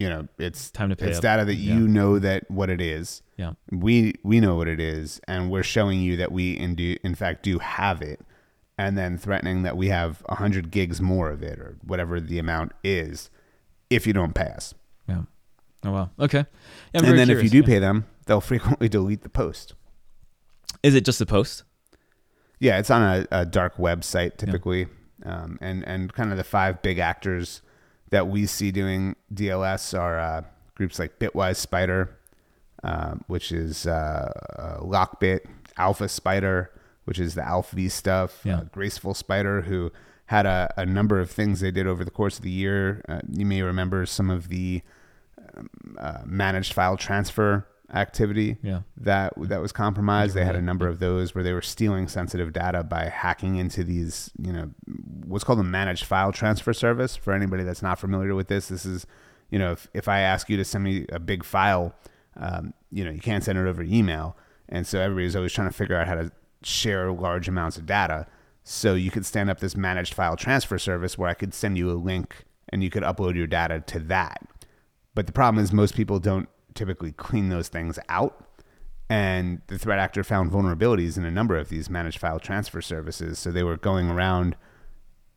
You 0.00 0.08
know, 0.08 0.28
it's 0.38 0.70
time 0.70 0.88
to 0.88 0.96
pay. 0.96 1.06
It's 1.06 1.18
up. 1.18 1.22
data 1.22 1.44
that 1.44 1.54
yeah. 1.54 1.74
you 1.74 1.86
know 1.86 2.18
that 2.18 2.50
what 2.50 2.70
it 2.70 2.80
is. 2.80 3.22
Yeah. 3.36 3.52
We 3.70 4.14
we 4.24 4.40
know 4.40 4.56
what 4.56 4.66
it 4.66 4.80
is, 4.80 5.20
and 5.28 5.50
we're 5.50 5.62
showing 5.62 6.00
you 6.00 6.16
that 6.16 6.32
we 6.32 6.52
in, 6.52 6.74
do, 6.74 6.96
in 7.04 7.14
fact 7.14 7.44
do 7.44 7.58
have 7.58 8.02
it 8.02 8.20
and 8.80 8.96
then 8.96 9.18
threatening 9.18 9.62
that 9.62 9.76
we 9.76 9.88
have 9.88 10.22
100 10.26 10.70
gigs 10.70 11.02
more 11.02 11.28
of 11.28 11.42
it 11.42 11.58
or 11.58 11.76
whatever 11.84 12.18
the 12.18 12.38
amount 12.38 12.72
is 12.82 13.28
if 13.90 14.06
you 14.06 14.14
don't 14.14 14.34
pay 14.34 14.46
us. 14.46 14.72
Yeah. 15.06 15.24
Oh, 15.84 15.92
well. 15.92 16.12
Okay. 16.18 16.46
Yeah, 16.94 17.02
and 17.04 17.18
then 17.18 17.26
curious. 17.26 17.30
if 17.30 17.44
you 17.44 17.62
do 17.62 17.66
pay 17.66 17.78
them, 17.78 18.06
they'll 18.24 18.40
frequently 18.40 18.88
delete 18.98 19.20
the 19.20 19.28
post. 19.28 19.74
Is 20.82 20.94
it 20.94 21.04
just 21.04 21.18
the 21.18 21.26
post? 21.26 21.64
Yeah, 22.58 22.78
it's 22.78 22.88
on 22.88 23.02
a, 23.02 23.26
a 23.30 23.44
dark 23.44 23.76
website 23.76 24.38
typically. 24.38 24.86
Yeah. 25.26 25.42
Um, 25.42 25.58
and, 25.60 25.86
and 25.86 26.10
kind 26.14 26.30
of 26.30 26.38
the 26.38 26.44
five 26.44 26.80
big 26.80 26.98
actors 26.98 27.60
that 28.10 28.28
we 28.28 28.46
see 28.46 28.70
doing 28.70 29.16
DLS 29.32 29.98
are 29.98 30.18
uh, 30.18 30.42
groups 30.74 30.98
like 30.98 31.18
Bitwise 31.18 31.56
Spider, 31.56 32.16
uh, 32.82 33.14
which 33.26 33.52
is 33.52 33.86
uh, 33.86 34.32
uh 34.58 34.80
Lockbit, 34.80 35.40
Alpha 35.76 36.08
Spider, 36.08 36.70
which 37.04 37.18
is 37.18 37.34
the 37.34 37.46
Alpha 37.46 37.76
V 37.76 37.88
stuff. 37.88 38.40
Yeah. 38.44 38.58
Uh, 38.58 38.64
Graceful 38.64 39.14
Spider, 39.14 39.62
who 39.62 39.92
had 40.26 40.46
a, 40.46 40.72
a, 40.76 40.86
number 40.86 41.18
of 41.18 41.28
things 41.28 41.58
they 41.58 41.72
did 41.72 41.88
over 41.88 42.04
the 42.04 42.10
course 42.10 42.38
of 42.38 42.44
the 42.44 42.50
year. 42.50 43.02
Uh, 43.08 43.20
you 43.28 43.44
may 43.44 43.62
remember 43.62 44.06
some 44.06 44.30
of 44.30 44.48
the 44.48 44.80
um, 45.56 45.68
uh, 45.98 46.18
managed 46.24 46.72
file 46.72 46.96
transfer 46.96 47.66
activity 47.92 48.56
yeah. 48.62 48.80
that 48.96 49.32
that 49.36 49.60
was 49.60 49.72
compromised. 49.72 50.34
They 50.34 50.44
had 50.44 50.56
a 50.56 50.62
number 50.62 50.88
of 50.88 50.98
those 50.98 51.34
where 51.34 51.44
they 51.44 51.52
were 51.52 51.62
stealing 51.62 52.08
sensitive 52.08 52.52
data 52.52 52.84
by 52.84 53.06
hacking 53.06 53.56
into 53.56 53.84
these, 53.84 54.30
you 54.38 54.52
know, 54.52 54.70
what's 55.26 55.44
called 55.44 55.60
a 55.60 55.64
managed 55.64 56.04
file 56.04 56.32
transfer 56.32 56.72
service. 56.72 57.16
For 57.16 57.32
anybody 57.32 57.62
that's 57.62 57.82
not 57.82 57.98
familiar 57.98 58.34
with 58.34 58.48
this, 58.48 58.68
this 58.68 58.84
is, 58.86 59.06
you 59.50 59.58
know, 59.58 59.72
if, 59.72 59.88
if 59.94 60.08
I 60.08 60.20
ask 60.20 60.48
you 60.48 60.56
to 60.56 60.64
send 60.64 60.84
me 60.84 61.06
a 61.10 61.18
big 61.18 61.44
file, 61.44 61.94
um, 62.36 62.74
you 62.90 63.04
know, 63.04 63.10
you 63.10 63.20
can't 63.20 63.42
send 63.42 63.58
it 63.58 63.66
over 63.66 63.82
email. 63.82 64.36
And 64.68 64.86
so 64.86 65.00
everybody's 65.00 65.34
always 65.34 65.52
trying 65.52 65.68
to 65.68 65.74
figure 65.74 65.96
out 65.96 66.06
how 66.06 66.14
to 66.14 66.30
share 66.62 67.10
large 67.12 67.48
amounts 67.48 67.76
of 67.76 67.86
data. 67.86 68.26
So 68.62 68.94
you 68.94 69.10
could 69.10 69.26
stand 69.26 69.50
up 69.50 69.58
this 69.60 69.76
managed 69.76 70.14
file 70.14 70.36
transfer 70.36 70.78
service 70.78 71.18
where 71.18 71.28
I 71.28 71.34
could 71.34 71.54
send 71.54 71.76
you 71.76 71.90
a 71.90 71.94
link 71.94 72.44
and 72.68 72.84
you 72.84 72.90
could 72.90 73.02
upload 73.02 73.34
your 73.34 73.48
data 73.48 73.82
to 73.88 73.98
that. 74.00 74.42
But 75.14 75.26
the 75.26 75.32
problem 75.32 75.62
is 75.62 75.72
most 75.72 75.96
people 75.96 76.20
don't 76.20 76.48
typically 76.74 77.12
clean 77.12 77.48
those 77.48 77.68
things 77.68 77.98
out. 78.08 78.46
And 79.08 79.60
the 79.66 79.78
threat 79.78 79.98
actor 79.98 80.22
found 80.22 80.52
vulnerabilities 80.52 81.16
in 81.16 81.24
a 81.24 81.30
number 81.30 81.56
of 81.56 81.68
these 81.68 81.90
managed 81.90 82.18
file 82.18 82.38
transfer 82.38 82.80
services. 82.80 83.38
So 83.40 83.50
they 83.50 83.64
were 83.64 83.76
going 83.76 84.08
around 84.08 84.56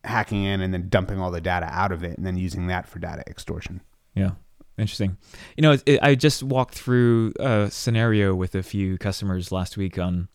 hacking 0.03 0.43
in 0.43 0.61
and 0.61 0.73
then 0.73 0.89
dumping 0.89 1.19
all 1.19 1.31
the 1.31 1.41
data 1.41 1.67
out 1.71 1.91
of 1.91 2.03
it 2.03 2.17
and 2.17 2.25
then 2.25 2.37
using 2.37 2.67
that 2.67 2.87
for 2.87 2.99
data 2.99 3.23
extortion. 3.27 3.81
Yeah. 4.13 4.31
Interesting. 4.77 5.17
You 5.55 5.61
know, 5.61 5.77
it, 5.85 5.99
I 6.01 6.15
just 6.15 6.43
walked 6.43 6.75
through 6.75 7.33
a 7.39 7.69
scenario 7.69 8.33
with 8.33 8.55
a 8.55 8.63
few 8.63 8.97
customers 8.97 9.51
last 9.51 9.77
week 9.77 9.99
on 9.99 10.29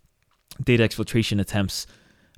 data 0.62 0.82
exfiltration 0.84 1.40
attempts 1.40 1.86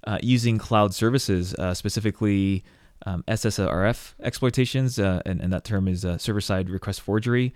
uh, 0.06 0.18
using 0.22 0.56
cloud 0.56 0.94
services, 0.94 1.54
uh, 1.54 1.74
specifically 1.74 2.64
um, 3.04 3.22
SSRF 3.28 4.14
exploitations, 4.22 4.98
uh, 4.98 5.20
and, 5.26 5.40
and, 5.40 5.52
that 5.52 5.64
term 5.64 5.88
is 5.88 6.06
server-side 6.18 6.68
request 6.70 7.00
forgery 7.00 7.54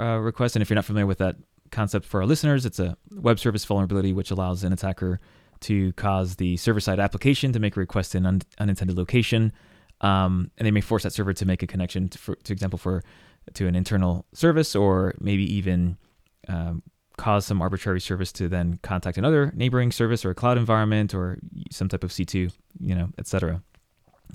uh, 0.00 0.18
request. 0.18 0.56
And 0.56 0.62
if 0.62 0.70
you're 0.70 0.76
not 0.76 0.84
familiar 0.84 1.06
with 1.06 1.18
that 1.18 1.36
concept 1.70 2.06
for 2.06 2.20
our 2.20 2.26
listeners, 2.26 2.64
it's 2.64 2.78
a 2.78 2.96
web 3.12 3.38
service 3.38 3.64
vulnerability 3.64 4.12
which 4.12 4.30
allows 4.30 4.64
an 4.64 4.72
attacker 4.72 5.20
to 5.60 5.92
cause 5.94 6.36
the 6.36 6.56
server-side 6.56 7.00
application 7.00 7.52
to 7.52 7.58
make 7.58 7.76
a 7.76 7.80
request 7.80 8.14
in 8.14 8.24
un- 8.26 8.42
unintended 8.58 8.96
location, 8.96 9.52
um, 10.00 10.50
and 10.56 10.66
they 10.66 10.70
may 10.70 10.80
force 10.80 11.02
that 11.02 11.12
server 11.12 11.32
to 11.32 11.44
make 11.44 11.62
a 11.62 11.66
connection, 11.66 12.08
to, 12.08 12.18
for, 12.18 12.36
to 12.36 12.52
example, 12.52 12.78
for 12.78 13.02
to 13.54 13.66
an 13.66 13.74
internal 13.74 14.24
service, 14.32 14.76
or 14.76 15.14
maybe 15.20 15.42
even 15.52 15.96
um, 16.48 16.82
cause 17.16 17.44
some 17.44 17.60
arbitrary 17.60 18.00
service 18.00 18.32
to 18.32 18.48
then 18.48 18.78
contact 18.82 19.18
another 19.18 19.52
neighboring 19.54 19.90
service 19.90 20.24
or 20.24 20.30
a 20.30 20.34
cloud 20.34 20.56
environment 20.56 21.12
or 21.12 21.38
some 21.70 21.88
type 21.88 22.04
of 22.04 22.10
C2, 22.10 22.52
you 22.80 22.94
know, 22.94 23.08
etc. 23.18 23.62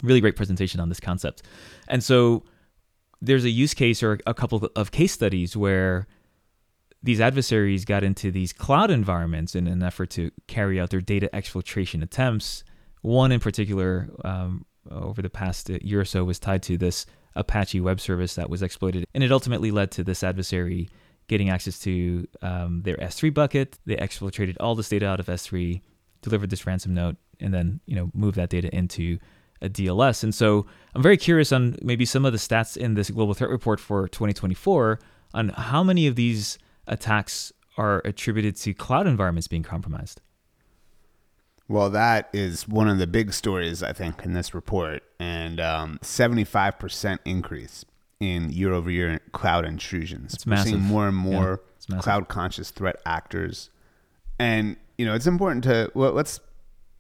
Really 0.01 0.19
great 0.19 0.35
presentation 0.35 0.79
on 0.79 0.89
this 0.89 0.99
concept. 0.99 1.43
And 1.87 2.03
so 2.03 2.43
there's 3.23 3.45
a 3.45 3.49
use 3.49 3.73
case 3.73 4.03
or 4.03 4.19
a 4.27 4.33
couple 4.33 4.69
of 4.75 4.91
case 4.91 5.13
studies 5.13 5.55
where 5.55 6.07
these 7.01 7.21
adversaries 7.21 7.85
got 7.85 8.03
into 8.03 8.31
these 8.31 8.51
cloud 8.51 8.91
environments 8.91 9.55
in 9.55 9.65
an 9.65 9.81
effort 9.81 10.09
to 10.11 10.29
carry 10.47 10.79
out 10.79 10.89
their 10.89 11.01
data 11.01 11.29
exfiltration 11.33 12.03
attempts. 12.03 12.65
One 13.01 13.31
in 13.31 13.39
particular, 13.39 14.09
um, 14.25 14.65
over 14.91 15.21
the 15.21 15.29
past 15.29 15.69
year 15.69 16.01
or 16.01 16.05
so, 16.05 16.25
was 16.25 16.37
tied 16.37 16.63
to 16.63 16.77
this 16.77 17.05
Apache 17.35 17.79
web 17.79 17.99
service 17.99 18.35
that 18.35 18.49
was 18.49 18.61
exploited, 18.61 19.05
and 19.13 19.23
it 19.23 19.31
ultimately 19.31 19.71
led 19.71 19.89
to 19.91 20.03
this 20.03 20.23
adversary 20.23 20.89
getting 21.27 21.49
access 21.49 21.79
to 21.79 22.27
um, 22.41 22.81
their 22.83 22.97
S3 22.97 23.33
bucket. 23.33 23.79
They 23.85 23.95
exfiltrated 23.95 24.57
all 24.59 24.75
this 24.75 24.89
data 24.89 25.07
out 25.07 25.19
of 25.21 25.27
S3, 25.27 25.81
delivered 26.21 26.49
this 26.49 26.67
ransom 26.67 26.93
note, 26.93 27.15
and 27.39 27.53
then 27.53 27.79
you 27.85 27.95
know 27.95 28.11
move 28.13 28.35
that 28.35 28.49
data 28.49 28.73
into 28.75 29.17
a 29.63 29.69
DLS. 29.69 30.23
And 30.23 30.35
so 30.35 30.65
I'm 30.93 31.01
very 31.01 31.17
curious 31.17 31.51
on 31.51 31.77
maybe 31.81 32.05
some 32.05 32.25
of 32.25 32.31
the 32.33 32.37
stats 32.37 32.77
in 32.77 32.93
this 32.93 33.09
global 33.09 33.33
threat 33.33 33.49
report 33.49 33.79
for 33.79 34.07
2024 34.07 34.99
on 35.33 35.49
how 35.49 35.83
many 35.83 36.05
of 36.05 36.15
these 36.15 36.59
attacks 36.87 37.51
are 37.77 38.01
attributed 38.05 38.55
to 38.57 38.73
cloud 38.73 39.07
environments 39.07 39.47
being 39.47 39.63
compromised. 39.63 40.21
Well, 41.67 41.89
that 41.91 42.29
is 42.33 42.67
one 42.67 42.89
of 42.89 42.97
the 42.97 43.07
big 43.07 43.33
stories 43.33 43.81
I 43.81 43.93
think 43.93 44.23
in 44.25 44.33
this 44.33 44.53
report, 44.53 45.01
and 45.19 45.59
um, 45.59 45.97
75% 46.03 47.19
increase 47.25 47.85
in 48.19 48.51
year 48.51 48.73
over 48.73 48.91
year 48.91 49.19
cloud 49.31 49.65
intrusions. 49.65 50.33
It's 50.33 50.45
We're 50.45 50.51
massive. 50.51 50.71
seeing 50.71 50.81
more 50.81 51.07
and 51.07 51.15
more 51.15 51.61
yeah, 51.87 51.99
cloud 51.99 52.27
conscious 52.27 52.69
threat 52.69 52.97
actors. 53.05 53.69
And, 54.37 54.75
you 54.97 55.05
know, 55.05 55.15
it's 55.15 55.27
important 55.27 55.63
to, 55.63 55.89
well, 55.95 56.11
let's 56.11 56.39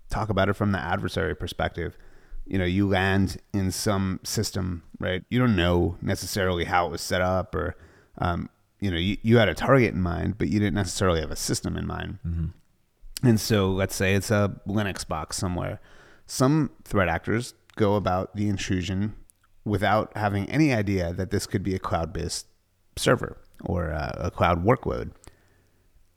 talk 0.09 0.29
about 0.29 0.49
it 0.49 0.53
from 0.53 0.71
the 0.71 0.79
adversary 0.79 1.35
perspective. 1.35 1.97
You 2.45 2.57
know, 2.57 2.65
you 2.65 2.87
land 2.87 3.37
in 3.53 3.71
some 3.71 4.19
system, 4.23 4.83
right? 4.99 5.23
You 5.29 5.39
don't 5.39 5.55
know 5.55 5.97
necessarily 6.01 6.65
how 6.65 6.85
it 6.85 6.91
was 6.91 7.01
set 7.01 7.21
up 7.21 7.55
or, 7.55 7.75
um, 8.17 8.49
you 8.79 8.91
know, 8.91 8.97
you, 8.97 9.17
you 9.21 9.37
had 9.37 9.47
a 9.47 9.53
target 9.53 9.93
in 9.93 10.01
mind, 10.01 10.37
but 10.37 10.49
you 10.49 10.59
didn't 10.59 10.75
necessarily 10.75 11.21
have 11.21 11.31
a 11.31 11.37
system 11.37 11.77
in 11.77 11.87
mind. 11.87 12.19
Mm-hmm. 12.27 12.47
And 13.27 13.39
so 13.39 13.69
let's 13.69 13.95
say 13.95 14.13
it's 14.13 14.29
a 14.29 14.59
Linux 14.67 15.07
box 15.07 15.37
somewhere. 15.37 15.79
Some 16.25 16.71
threat 16.83 17.07
actors 17.07 17.53
go 17.77 17.95
about 17.95 18.35
the 18.35 18.49
intrusion 18.49 19.15
without 19.63 20.11
having 20.17 20.49
any 20.49 20.73
idea 20.73 21.13
that 21.13 21.31
this 21.31 21.47
could 21.47 21.63
be 21.63 21.73
a 21.73 21.79
cloud-based 21.79 22.47
server 22.97 23.37
or 23.63 23.85
a, 23.85 24.15
a 24.25 24.31
cloud 24.31 24.65
workload. 24.65 25.11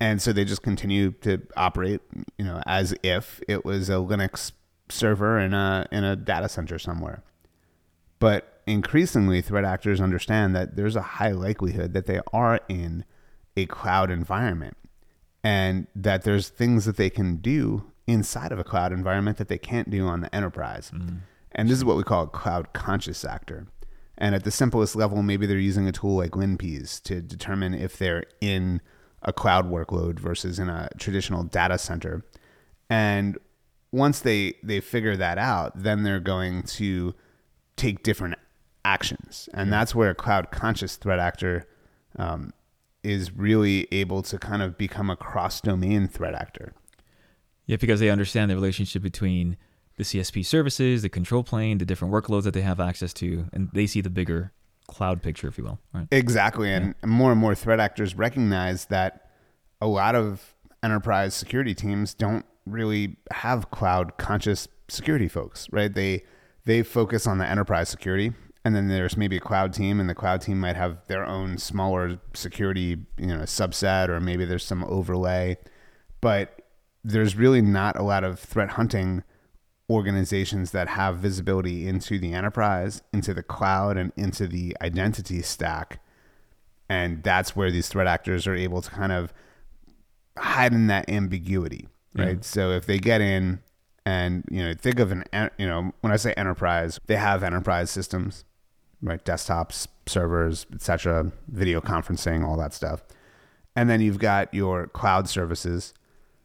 And 0.00 0.20
so 0.20 0.32
they 0.32 0.44
just 0.44 0.62
continue 0.62 1.12
to 1.22 1.40
operate, 1.56 2.00
you 2.36 2.44
know, 2.44 2.60
as 2.66 2.94
if 3.02 3.40
it 3.46 3.64
was 3.64 3.88
a 3.88 3.94
Linux 3.94 4.50
server 4.88 5.38
in 5.38 5.54
a 5.54 5.86
in 5.90 6.04
a 6.04 6.16
data 6.16 6.48
center 6.48 6.78
somewhere. 6.78 7.22
But 8.18 8.62
increasingly, 8.66 9.42
threat 9.42 9.64
actors 9.64 10.00
understand 10.00 10.56
that 10.56 10.76
there's 10.76 10.96
a 10.96 11.02
high 11.02 11.32
likelihood 11.32 11.92
that 11.92 12.06
they 12.06 12.20
are 12.32 12.60
in 12.68 13.04
a 13.56 13.66
cloud 13.66 14.10
environment, 14.10 14.76
and 15.44 15.86
that 15.94 16.22
there's 16.22 16.48
things 16.48 16.84
that 16.84 16.96
they 16.96 17.10
can 17.10 17.36
do 17.36 17.92
inside 18.06 18.52
of 18.52 18.58
a 18.58 18.64
cloud 18.64 18.92
environment 18.92 19.36
that 19.38 19.48
they 19.48 19.58
can't 19.58 19.90
do 19.90 20.06
on 20.06 20.20
the 20.20 20.34
enterprise. 20.34 20.90
Mm. 20.94 21.20
And 21.52 21.68
this 21.68 21.78
is 21.78 21.84
what 21.84 21.96
we 21.96 22.02
call 22.02 22.24
a 22.24 22.28
cloud 22.28 22.72
conscious 22.72 23.24
actor. 23.24 23.66
And 24.18 24.34
at 24.34 24.44
the 24.44 24.50
simplest 24.50 24.96
level, 24.96 25.22
maybe 25.22 25.46
they're 25.46 25.58
using 25.58 25.86
a 25.86 25.92
tool 25.92 26.16
like 26.16 26.32
WinPeas 26.32 27.02
to 27.02 27.20
determine 27.20 27.74
if 27.74 27.98
they're 27.98 28.24
in 28.40 28.80
a 29.22 29.32
cloud 29.32 29.70
workload 29.70 30.18
versus 30.18 30.58
in 30.58 30.68
a 30.68 30.88
traditional 30.98 31.42
data 31.42 31.78
center. 31.78 32.24
And 32.88 33.38
once 33.96 34.20
they 34.20 34.54
they 34.62 34.80
figure 34.80 35.16
that 35.16 35.38
out, 35.38 35.72
then 35.74 36.02
they're 36.02 36.20
going 36.20 36.62
to 36.62 37.14
take 37.76 38.02
different 38.02 38.34
actions, 38.84 39.48
and 39.54 39.72
that's 39.72 39.94
where 39.94 40.10
a 40.10 40.14
cloud 40.14 40.50
conscious 40.50 40.96
threat 40.96 41.18
actor 41.18 41.66
um, 42.18 42.52
is 43.02 43.32
really 43.32 43.88
able 43.90 44.22
to 44.22 44.38
kind 44.38 44.62
of 44.62 44.76
become 44.76 45.10
a 45.10 45.16
cross 45.16 45.60
domain 45.60 46.08
threat 46.08 46.34
actor. 46.34 46.72
Yeah, 47.66 47.76
because 47.76 47.98
they 48.00 48.10
understand 48.10 48.50
the 48.50 48.54
relationship 48.54 49.02
between 49.02 49.56
the 49.96 50.04
CSP 50.04 50.44
services, 50.44 51.02
the 51.02 51.08
control 51.08 51.42
plane, 51.42 51.78
the 51.78 51.84
different 51.84 52.12
workloads 52.12 52.44
that 52.44 52.54
they 52.54 52.60
have 52.60 52.78
access 52.78 53.12
to, 53.14 53.46
and 53.52 53.70
they 53.72 53.86
see 53.86 54.00
the 54.00 54.10
bigger 54.10 54.52
cloud 54.88 55.22
picture, 55.22 55.48
if 55.48 55.58
you 55.58 55.64
will. 55.64 55.80
Right. 55.92 56.06
Exactly. 56.10 56.72
And 56.72 56.94
more 57.04 57.32
and 57.32 57.40
more 57.40 57.54
threat 57.54 57.80
actors 57.80 58.14
recognize 58.14 58.86
that 58.86 59.30
a 59.80 59.86
lot 59.86 60.14
of 60.14 60.54
enterprise 60.82 61.34
security 61.34 61.74
teams 61.74 62.14
don't 62.14 62.44
really 62.66 63.16
have 63.30 63.70
cloud 63.70 64.16
conscious 64.18 64.68
security 64.88 65.28
folks, 65.28 65.68
right? 65.72 65.92
They 65.92 66.24
they 66.64 66.82
focus 66.82 67.26
on 67.26 67.38
the 67.38 67.46
enterprise 67.46 67.88
security 67.88 68.32
and 68.64 68.74
then 68.74 68.88
there's 68.88 69.16
maybe 69.16 69.36
a 69.36 69.40
cloud 69.40 69.72
team 69.72 70.00
and 70.00 70.10
the 70.10 70.14
cloud 70.14 70.40
team 70.40 70.58
might 70.58 70.74
have 70.74 70.98
their 71.06 71.24
own 71.24 71.56
smaller 71.56 72.18
security, 72.34 72.96
you 73.16 73.28
know, 73.28 73.42
subset 73.42 74.08
or 74.08 74.18
maybe 74.18 74.44
there's 74.44 74.64
some 74.64 74.82
overlay. 74.84 75.56
But 76.20 76.62
there's 77.04 77.36
really 77.36 77.62
not 77.62 77.96
a 77.96 78.02
lot 78.02 78.24
of 78.24 78.40
threat 78.40 78.70
hunting 78.70 79.22
organizations 79.88 80.72
that 80.72 80.88
have 80.88 81.18
visibility 81.18 81.86
into 81.86 82.18
the 82.18 82.32
enterprise, 82.32 83.02
into 83.12 83.32
the 83.32 83.44
cloud, 83.44 83.96
and 83.96 84.12
into 84.16 84.48
the 84.48 84.76
identity 84.80 85.42
stack. 85.42 86.02
And 86.88 87.22
that's 87.22 87.54
where 87.54 87.70
these 87.70 87.88
threat 87.88 88.08
actors 88.08 88.48
are 88.48 88.54
able 88.56 88.82
to 88.82 88.90
kind 88.90 89.12
of 89.12 89.32
hide 90.36 90.72
in 90.72 90.88
that 90.88 91.08
ambiguity, 91.08 91.86
right? 92.16 92.44
So 92.44 92.70
if 92.70 92.86
they 92.86 92.98
get 92.98 93.20
in 93.20 93.60
and, 94.04 94.44
you 94.50 94.62
know, 94.62 94.74
think 94.74 94.98
of 94.98 95.12
an, 95.12 95.24
you 95.58 95.66
know, 95.66 95.92
when 96.00 96.12
I 96.12 96.16
say 96.16 96.32
enterprise, 96.34 97.00
they 97.06 97.16
have 97.16 97.42
enterprise 97.42 97.90
systems, 97.90 98.44
right? 99.02 99.24
Desktops, 99.24 99.86
servers, 100.06 100.66
etc., 100.72 101.32
video 101.48 101.80
conferencing, 101.80 102.44
all 102.44 102.56
that 102.56 102.72
stuff. 102.72 103.02
And 103.74 103.90
then 103.90 104.00
you've 104.00 104.18
got 104.18 104.52
your 104.54 104.86
cloud 104.86 105.28
services 105.28 105.92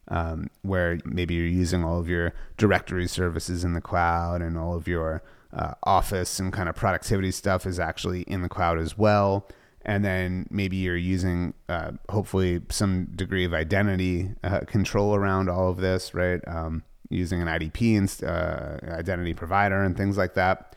um, 0.08 0.50
where 0.62 0.98
maybe 1.04 1.34
you're 1.34 1.46
using 1.46 1.84
all 1.84 1.98
of 1.98 2.08
your 2.08 2.34
directory 2.56 3.06
services 3.06 3.64
in 3.64 3.72
the 3.72 3.80
cloud 3.80 4.42
and 4.42 4.58
all 4.58 4.74
of 4.74 4.86
your 4.86 5.22
uh, 5.52 5.74
office 5.84 6.38
and 6.38 6.52
kind 6.52 6.68
of 6.68 6.74
productivity 6.74 7.30
stuff 7.30 7.66
is 7.66 7.78
actually 7.78 8.22
in 8.22 8.42
the 8.42 8.48
cloud 8.48 8.78
as 8.78 8.98
well. 8.98 9.46
And 9.84 10.04
then 10.04 10.46
maybe 10.50 10.76
you're 10.76 10.96
using 10.96 11.54
uh, 11.68 11.92
hopefully 12.08 12.62
some 12.70 13.06
degree 13.16 13.44
of 13.44 13.52
identity 13.52 14.30
uh, 14.44 14.60
control 14.60 15.14
around 15.14 15.48
all 15.48 15.68
of 15.68 15.78
this, 15.78 16.14
right? 16.14 16.40
Um, 16.46 16.84
using 17.10 17.42
an 17.42 17.48
IDP 17.48 17.98
and 17.98 18.24
uh, 18.24 18.78
identity 18.96 19.34
provider 19.34 19.82
and 19.82 19.96
things 19.96 20.16
like 20.16 20.34
that. 20.34 20.76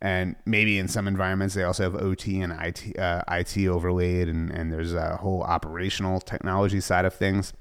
And 0.00 0.36
maybe 0.44 0.78
in 0.78 0.88
some 0.88 1.06
environments 1.06 1.54
they 1.54 1.62
also 1.62 1.82
have 1.84 1.94
OT 1.94 2.40
and 2.40 2.52
IT, 2.52 2.98
uh, 2.98 3.22
IT 3.28 3.66
overlaid, 3.66 4.28
and, 4.28 4.50
and 4.50 4.72
there's 4.72 4.94
a 4.94 5.16
whole 5.16 5.42
operational 5.42 6.20
technology 6.20 6.80
side 6.80 7.04
of 7.04 7.14
things 7.14 7.52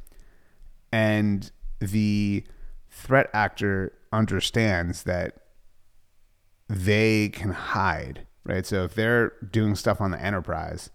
and 0.95 1.51
the 1.79 2.45
threat 2.89 3.29
actor 3.33 3.91
understands 4.13 5.03
that 5.03 5.33
they 6.69 7.27
can 7.27 7.51
hide, 7.51 8.24
right? 8.45 8.65
So 8.65 8.83
if 8.83 8.93
they're 8.95 9.33
doing 9.51 9.75
stuff 9.75 9.99
on 9.99 10.11
the 10.11 10.21
enterprise 10.21 10.89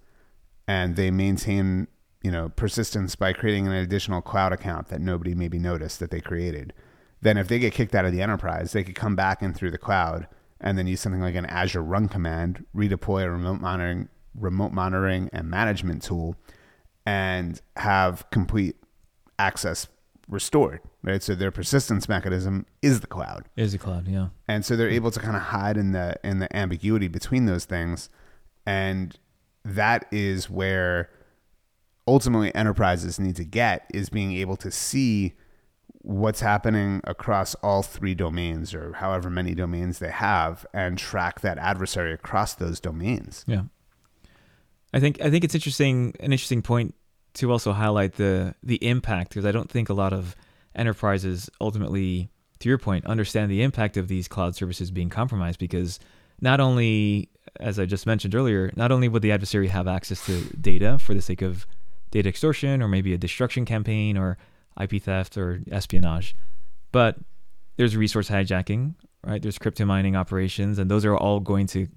and 0.67 0.97
they 0.97 1.11
maintain, 1.11 1.89
you 2.23 2.31
know, 2.31 2.49
persistence 2.49 3.17
by 3.17 3.33
creating 3.33 3.67
an 3.67 3.73
additional 3.75 4.23
cloud 4.23 4.53
account 4.53 4.89
that 4.89 5.01
nobody 5.01 5.35
maybe 5.35 5.59
noticed 5.59 6.01
that 6.01 6.11
they 6.11 6.21
created, 6.21 6.73
then 7.21 7.37
if 7.37 7.49
they 7.49 7.59
get 7.59 7.75
kicked 7.75 7.95
out 7.95 8.05
of 8.05 8.13
the 8.13 8.23
enterprise, 8.23 8.73
they 8.73 8.85
could 8.85 8.95
come 8.95 9.17
back 9.17 9.43
in 9.43 9.53
through 9.53 9.71
the 9.71 9.79
cloud 9.79 10.27
and 10.61 10.79
then 10.79 10.87
use 10.87 11.01
something 11.01 11.21
like 11.21 11.35
an 11.35 11.47
Azure 11.47 11.83
run 11.83 12.09
command, 12.09 12.65
redeploy 12.75 13.25
a 13.25 13.31
remote 13.31 13.61
monitoring 13.61 14.09
remote 14.35 14.73
monitoring 14.73 15.29
and 15.33 15.51
management 15.51 16.03
tool 16.03 16.37
and 17.05 17.61
have 17.77 18.29
complete 18.31 18.77
access 19.39 19.89
restored, 20.29 20.81
right? 21.03 21.23
So 21.23 21.35
their 21.35 21.51
persistence 21.51 22.09
mechanism 22.09 22.67
is 22.83 23.01
the 23.01 23.07
cloud. 23.07 23.49
Is 23.57 23.73
the 23.73 23.79
cloud, 23.79 24.09
yeah. 24.09 24.29
And 24.49 24.65
so 24.65 24.77
they're 24.77 24.89
able 24.89 25.11
to 25.11 25.21
kind 25.21 25.37
of 25.37 25.43
hide 25.43 25.77
in 25.77 25.93
the 25.93 26.17
in 26.25 26.39
the 26.39 26.55
ambiguity 26.57 27.09
between 27.09 27.47
those 27.47 27.65
things. 27.65 28.09
And 28.67 29.19
that 29.65 30.07
is 30.11 30.49
where 30.49 31.11
ultimately 32.07 32.55
enterprises 32.55 33.19
need 33.19 33.37
to 33.37 33.45
get 33.45 33.89
is 33.93 34.11
being 34.11 34.33
able 34.33 34.57
to 34.57 34.71
see 34.71 35.35
what's 36.03 36.41
happening 36.41 37.01
across 37.05 37.55
all 37.57 37.83
three 37.83 38.15
domains 38.15 38.73
or 38.73 38.95
however 38.95 39.29
many 39.29 39.55
domains 39.55 39.99
they 39.99 40.11
have 40.11 40.65
and 40.73 40.97
track 40.97 41.41
that 41.41 41.59
adversary 41.59 42.13
across 42.13 42.55
those 42.55 42.81
domains. 42.81 43.45
Yeah. 43.47 43.65
I 44.93 45.01
think 45.01 45.21
I 45.21 45.31
think 45.31 45.45
it's 45.45 45.55
interesting 45.55 46.15
an 46.21 46.33
interesting 46.33 46.63
point 46.63 46.95
to 47.35 47.53
also 47.53 47.73
highlight 47.73 48.15
the 48.15 48.55
the 48.63 48.85
impact 48.85 49.31
because 49.31 49.45
I 49.45 49.53
don't 49.53 49.71
think 49.71 49.89
a 49.89 49.95
lot 49.95 50.13
of 50.13 50.35
enterprises 50.74 51.50
ultimately, 51.61 52.30
to 52.61 52.68
your 52.68 52.78
point, 52.78 53.06
understand 53.06 53.50
the 53.50 53.62
impact 53.62 53.96
of 53.96 54.09
these 54.09 54.28
cloud 54.28 54.54
services 54.54 54.90
being 54.90 55.09
compromised 55.09 55.59
because 55.59 55.98
not 56.40 56.61
only, 56.61 57.28
as 57.59 57.78
I 57.78 57.87
just 57.87 58.06
mentioned 58.06 58.35
earlier, 58.35 58.72
not 58.76 58.92
only 58.92 59.09
would 59.09 59.22
the 59.22 59.33
adversary 59.33 59.68
have 59.68 59.88
access 59.88 60.24
to 60.26 60.40
data 60.56 60.98
for 60.98 61.14
the 61.14 61.22
sake 61.22 61.42
of 61.42 61.66
data 62.11 62.28
extortion 62.28 62.83
or 62.83 62.88
maybe 62.88 63.12
a 63.12 63.18
destruction 63.18 63.64
campaign 63.64 64.16
or 64.16 64.38
IP 64.80 65.02
theft 65.02 65.37
or 65.37 65.61
espionage, 65.70 66.35
but 66.92 67.18
there's 67.76 67.96
resource 67.96 68.28
hijacking, 68.28 68.94
right? 69.24 69.42
There's 69.42 69.59
crypto 69.59 69.85
mining 69.85 70.16
operations, 70.16 70.78
and 70.78 70.90
those 70.90 71.04
are 71.04 71.16
all 71.16 71.40
going 71.40 71.66
to 71.68 71.88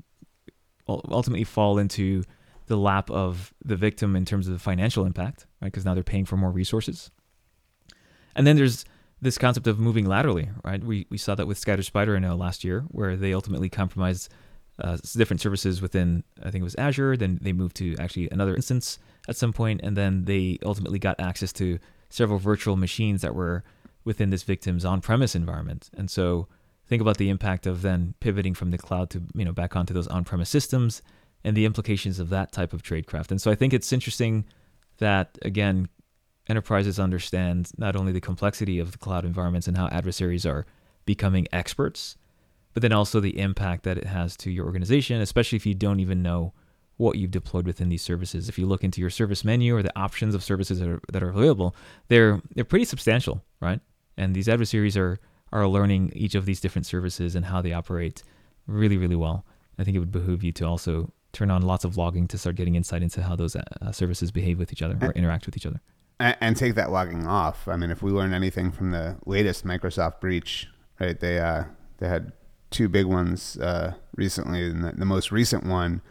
ultimately 0.87 1.43
fall 1.43 1.77
into 1.77 2.23
the 2.67 2.77
lap 2.77 3.09
of 3.11 3.53
the 3.63 3.75
victim 3.75 4.15
in 4.15 4.25
terms 4.25 4.47
of 4.47 4.53
the 4.53 4.59
financial 4.59 5.05
impact, 5.05 5.45
right? 5.61 5.67
Because 5.67 5.85
now 5.85 5.93
they're 5.93 6.03
paying 6.03 6.25
for 6.25 6.37
more 6.37 6.51
resources. 6.51 7.11
And 8.35 8.45
then 8.45 8.55
there's 8.55 8.85
this 9.21 9.37
concept 9.37 9.67
of 9.67 9.79
moving 9.79 10.05
laterally, 10.05 10.49
right? 10.63 10.83
We, 10.83 11.07
we 11.09 11.17
saw 11.17 11.35
that 11.35 11.47
with 11.47 11.57
Scattered 11.57 11.85
Spider, 11.85 12.15
I 12.15 12.19
know, 12.19 12.35
last 12.35 12.63
year, 12.63 12.85
where 12.89 13.15
they 13.15 13.33
ultimately 13.33 13.69
compromised 13.69 14.31
uh, 14.79 14.97
different 15.13 15.39
services 15.39 15.81
within, 15.81 16.23
I 16.41 16.51
think 16.51 16.61
it 16.61 16.63
was 16.63 16.75
Azure. 16.75 17.15
Then 17.15 17.39
they 17.41 17.53
moved 17.53 17.75
to 17.77 17.95
actually 17.99 18.29
another 18.31 18.55
instance 18.55 18.99
at 19.29 19.37
some 19.37 19.53
point, 19.53 19.81
and 19.83 19.95
then 19.95 20.25
they 20.25 20.57
ultimately 20.65 20.99
got 20.99 21.19
access 21.19 21.53
to 21.53 21.79
several 22.09 22.39
virtual 22.39 22.75
machines 22.75 23.21
that 23.21 23.35
were 23.35 23.63
within 24.03 24.29
this 24.29 24.43
victim's 24.43 24.83
on-premise 24.83 25.35
environment. 25.35 25.89
And 25.95 26.11
so 26.11 26.47
think 26.85 27.01
about 27.01 27.17
the 27.17 27.29
impact 27.29 27.65
of 27.65 27.81
then 27.81 28.15
pivoting 28.19 28.53
from 28.53 28.71
the 28.71 28.77
cloud 28.77 29.09
to 29.11 29.23
you 29.33 29.45
know 29.45 29.53
back 29.53 29.75
onto 29.75 29.93
those 29.93 30.07
on-premise 30.07 30.49
systems 30.49 31.01
and 31.43 31.55
the 31.55 31.65
implications 31.65 32.19
of 32.19 32.29
that 32.29 32.51
type 32.51 32.73
of 32.73 32.83
tradecraft. 32.83 33.31
And 33.31 33.41
so 33.41 33.51
I 33.51 33.55
think 33.55 33.73
it's 33.73 33.93
interesting 33.93 34.45
that, 34.97 35.37
again, 35.41 35.89
enterprises 36.47 36.99
understand 36.99 37.71
not 37.77 37.95
only 37.95 38.11
the 38.11 38.21
complexity 38.21 38.79
of 38.79 38.91
the 38.91 38.97
cloud 38.97 39.25
environments 39.25 39.67
and 39.67 39.77
how 39.77 39.87
adversaries 39.87 40.45
are 40.45 40.65
becoming 41.05 41.47
experts, 41.51 42.17
but 42.73 42.81
then 42.81 42.91
also 42.91 43.19
the 43.19 43.39
impact 43.39 43.83
that 43.83 43.97
it 43.97 44.05
has 44.05 44.35
to 44.37 44.51
your 44.51 44.65
organization, 44.65 45.21
especially 45.21 45.55
if 45.55 45.65
you 45.65 45.73
don't 45.73 45.99
even 45.99 46.21
know 46.21 46.53
what 46.97 47.17
you've 47.17 47.31
deployed 47.31 47.65
within 47.65 47.89
these 47.89 48.01
services. 48.01 48.49
If 48.49 48.57
you 48.57 48.65
look 48.65 48.83
into 48.83 49.01
your 49.01 49.09
service 49.09 49.43
menu 49.43 49.75
or 49.75 49.83
the 49.83 49.97
options 49.97 50.35
of 50.35 50.43
services 50.43 50.79
that 50.79 50.87
are, 50.87 51.01
that 51.11 51.23
are 51.23 51.29
available, 51.29 51.75
they're 52.07 52.41
they're 52.55 52.63
pretty 52.65 52.85
substantial, 52.85 53.43
right? 53.59 53.79
And 54.17 54.35
these 54.35 54.49
adversaries 54.49 54.95
are 54.97 55.19
are 55.51 55.67
learning 55.67 56.11
each 56.15 56.35
of 56.35 56.45
these 56.45 56.59
different 56.59 56.85
services 56.85 57.35
and 57.35 57.45
how 57.45 57.61
they 57.61 57.73
operate 57.73 58.23
really, 58.67 58.97
really 58.97 59.15
well. 59.15 59.45
I 59.77 59.83
think 59.83 59.95
it 59.95 59.99
would 59.99 60.11
behoove 60.11 60.43
you 60.43 60.51
to 60.53 60.65
also 60.65 61.11
turn 61.31 61.49
on 61.51 61.63
lots 61.63 61.83
of 61.83 61.97
logging 61.97 62.27
to 62.27 62.37
start 62.37 62.55
getting 62.55 62.75
insight 62.75 63.01
into 63.01 63.23
how 63.23 63.35
those 63.35 63.55
uh, 63.55 63.91
services 63.91 64.31
behave 64.31 64.59
with 64.59 64.71
each 64.71 64.81
other 64.81 64.97
or 65.01 65.11
interact 65.11 65.45
with 65.45 65.57
each 65.57 65.65
other. 65.65 65.81
And, 66.19 66.37
and, 66.39 66.57
take 66.57 66.75
that 66.75 66.91
logging 66.91 67.25
off. 67.25 67.67
I 67.67 67.75
mean, 67.75 67.89
if 67.89 68.01
we 68.01 68.11
learn 68.11 68.33
anything 68.33 68.71
from 68.71 68.91
the 68.91 69.17
latest 69.25 69.65
Microsoft 69.65 70.19
breach, 70.19 70.67
right? 70.99 71.19
They 71.19 71.39
uh, 71.39 71.65
they 71.97 72.07
had 72.07 72.31
two 72.69 72.89
big 72.89 73.05
ones 73.05 73.57
uh, 73.57 73.93
recently, 74.15 74.65
and 74.65 74.83
the, 74.83 74.91
the, 74.91 75.05
most 75.05 75.31
recent 75.31 75.65
one 75.65 76.01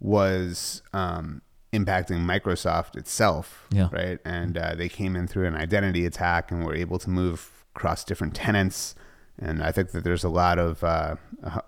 was 0.00 0.82
um, 0.92 1.42
impacting 1.72 2.24
Microsoft 2.24 2.96
itself, 2.96 3.66
yeah. 3.70 3.88
right? 3.92 4.18
And 4.24 4.56
uh, 4.56 4.74
they 4.74 4.88
came 4.88 5.16
in 5.16 5.26
through 5.26 5.46
an 5.46 5.54
identity 5.54 6.06
attack 6.06 6.50
and 6.50 6.64
were 6.64 6.74
able 6.74 6.98
to 7.00 7.10
move 7.10 7.64
across 7.74 8.04
different 8.04 8.34
tenants. 8.34 8.94
And 9.38 9.62
I 9.62 9.72
think 9.72 9.90
that 9.90 10.04
there's 10.04 10.24
a 10.24 10.28
lot 10.28 10.58
of 10.58 10.82
uh, 10.82 11.16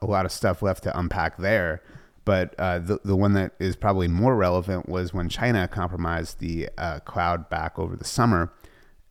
a 0.00 0.06
lot 0.06 0.24
of 0.24 0.32
stuff 0.32 0.62
left 0.62 0.84
to 0.84 0.98
unpack 0.98 1.36
there. 1.36 1.82
But 2.28 2.54
uh, 2.58 2.78
the 2.80 3.00
the 3.04 3.16
one 3.16 3.32
that 3.40 3.52
is 3.58 3.74
probably 3.74 4.06
more 4.06 4.36
relevant 4.36 4.86
was 4.86 5.14
when 5.14 5.30
China 5.30 5.66
compromised 5.66 6.40
the 6.40 6.68
uh, 6.76 6.98
cloud 7.00 7.48
back 7.48 7.78
over 7.78 7.96
the 7.96 8.04
summer, 8.04 8.52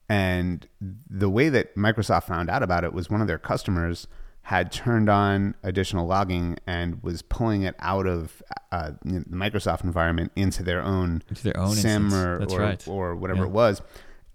And 0.09 0.67
the 0.79 1.29
way 1.29 1.49
that 1.49 1.75
Microsoft 1.75 2.23
found 2.25 2.49
out 2.49 2.63
about 2.63 2.83
it 2.83 2.93
was 2.93 3.09
one 3.09 3.21
of 3.21 3.27
their 3.27 3.37
customers 3.37 4.07
had 4.43 4.71
turned 4.71 5.09
on 5.09 5.55
additional 5.63 6.07
logging 6.07 6.57
and 6.65 7.03
was 7.03 7.21
pulling 7.21 7.63
it 7.63 7.75
out 7.79 8.07
of 8.07 8.41
uh, 8.71 8.91
the 9.03 9.25
Microsoft 9.29 9.83
environment 9.83 10.31
into 10.37 10.63
their 10.63 10.81
own, 10.81 11.21
into 11.27 11.43
their 11.43 11.59
own 11.59 11.75
SIEM 11.75 12.13
or, 12.13 12.45
or, 12.49 12.59
right. 12.59 12.87
or 12.87 13.15
whatever 13.15 13.41
Yeah. 13.41 13.47
it 13.47 13.51
was. 13.51 13.81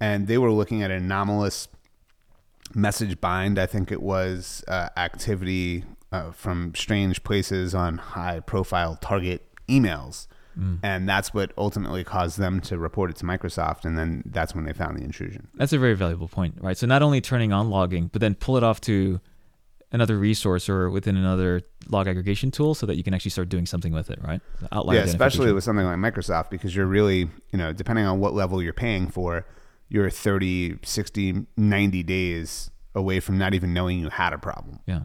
And 0.01 0.27
they 0.27 0.37
were 0.37 0.51
looking 0.51 0.83
at 0.83 0.91
anomalous 0.91 1.69
message 2.75 3.21
bind, 3.21 3.59
I 3.59 3.65
think 3.67 3.91
it 3.91 4.03
was, 4.03 4.63
uh, 4.69 4.89
activity 4.99 5.85
uh, 6.13 6.31
from 6.31 6.75
strange 6.75 7.25
places 7.25 7.75
on 7.75 7.99
high 7.99 8.41
profile 8.41 8.97
target 8.97 9.47
emails. 9.69 10.27
Mm. 10.59 10.81
And 10.83 11.09
that's 11.09 11.33
what 11.33 11.53
ultimately 11.57 12.05
caused 12.05 12.39
them 12.39 12.61
to 12.63 12.79
report 12.79 13.11
it 13.11 13.17
to 13.17 13.25
Microsoft. 13.25 13.85
And 13.85 13.97
then 13.97 14.23
that's 14.27 14.55
when 14.55 14.65
they 14.65 14.75
found 14.75 14.99
the 14.99 15.03
intrusion. 15.03 15.49
That's 15.55 15.73
a 15.73 15.79
very 15.79 15.95
valuable 15.95 16.29
point, 16.29 16.59
right? 16.61 16.77
So 16.77 16.87
not 16.87 17.03
only 17.03 17.21
turning 17.21 17.53
on 17.53 17.71
logging, 17.71 18.09
but 18.13 18.21
then 18.21 18.35
pull 18.35 18.59
it 18.59 18.63
off 18.63 18.81
to 18.83 19.21
another 19.93 20.19
resource 20.19 20.69
or 20.69 20.91
within 20.91 21.17
another 21.17 21.63
log 21.89 22.09
aggregation 22.09 22.51
tool 22.51 22.75
so 22.75 22.87
that 22.87 22.97
you 22.97 23.03
can 23.03 23.15
actually 23.15 23.31
start 23.31 23.49
doing 23.49 23.67
something 23.67 23.93
with 23.93 24.11
it, 24.11 24.19
right? 24.23 24.41
Outlier 24.73 24.99
yeah, 24.99 25.05
especially 25.05 25.53
with 25.53 25.65
something 25.65 25.85
like 25.85 25.97
Microsoft, 25.97 26.51
because 26.51 26.75
you're 26.75 26.87
really, 26.87 27.31
you 27.51 27.59
know, 27.59 27.73
depending 27.73 28.07
on 28.07 28.19
what 28.19 28.35
level 28.35 28.63
you're 28.63 28.73
paying 28.73 29.09
for, 29.09 29.47
you're 29.89 30.09
30, 30.11 30.79
60, 30.83 31.47
90 31.57 32.03
days 32.03 32.71
away 32.95 33.21
from 33.21 33.39
not 33.39 33.55
even 33.55 33.73
knowing 33.75 33.99
you 33.99 34.09
had 34.09 34.33
a 34.33 34.39
problem. 34.39 34.81
Yeah. 34.87 35.03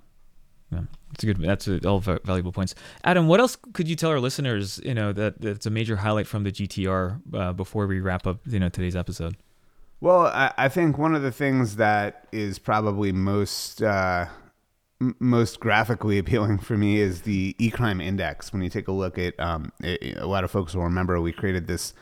Yeah. 0.72 0.84
That's 1.12 1.24
good. 1.24 1.38
That's 1.38 1.67
a, 1.67 1.88
all 1.88 2.00
valuable 2.00 2.52
points. 2.52 2.76
Adam, 3.04 3.28
what 3.28 3.39
else 3.39 3.58
could 3.74 3.88
you 3.88 3.96
tell 3.96 4.10
our 4.10 4.20
listeners? 4.20 4.80
You 4.84 4.93
know 4.93 5.13
that 5.13 5.41
that's 5.41 5.65
a 5.65 5.70
major 5.70 5.98
highlight 5.98 6.28
from 6.28 6.43
the 6.43 6.52
GTR 6.52 7.22
uh, 7.34 7.54
before 7.54 7.88
we 7.88 8.00
wrap 8.00 8.28
up. 8.28 8.39
You 8.46 8.60
know 8.60 8.70
today's 8.70 8.96
episode. 8.96 9.38
Well, 10.00 10.28
I, 10.28 10.54
I 10.58 10.70
think 10.70 10.98
one 10.98 11.15
of 11.15 11.24
the 11.24 11.32
things 11.32 11.78
that 11.78 12.28
is 12.32 12.60
probably 12.60 13.12
most 13.12 13.82
uh, 13.82 14.28
m- 15.02 15.15
most 15.20 15.60
graphically 15.60 16.17
appealing 16.20 16.60
for 16.60 16.78
me 16.78 17.00
is 17.00 17.24
the 17.24 17.56
e-crime 17.58 18.00
index. 18.00 18.54
When 18.54 18.62
you 18.62 18.70
take 18.70 18.88
a 18.88 18.91
look 18.91 19.17
at, 19.17 19.39
um, 19.39 19.72
it, 19.80 20.17
a 20.17 20.28
lot 20.28 20.43
of 20.43 20.52
folks 20.52 20.76
will 20.76 20.84
remember 20.84 21.20
we 21.20 21.32
created 21.32 21.67
this 21.67 21.93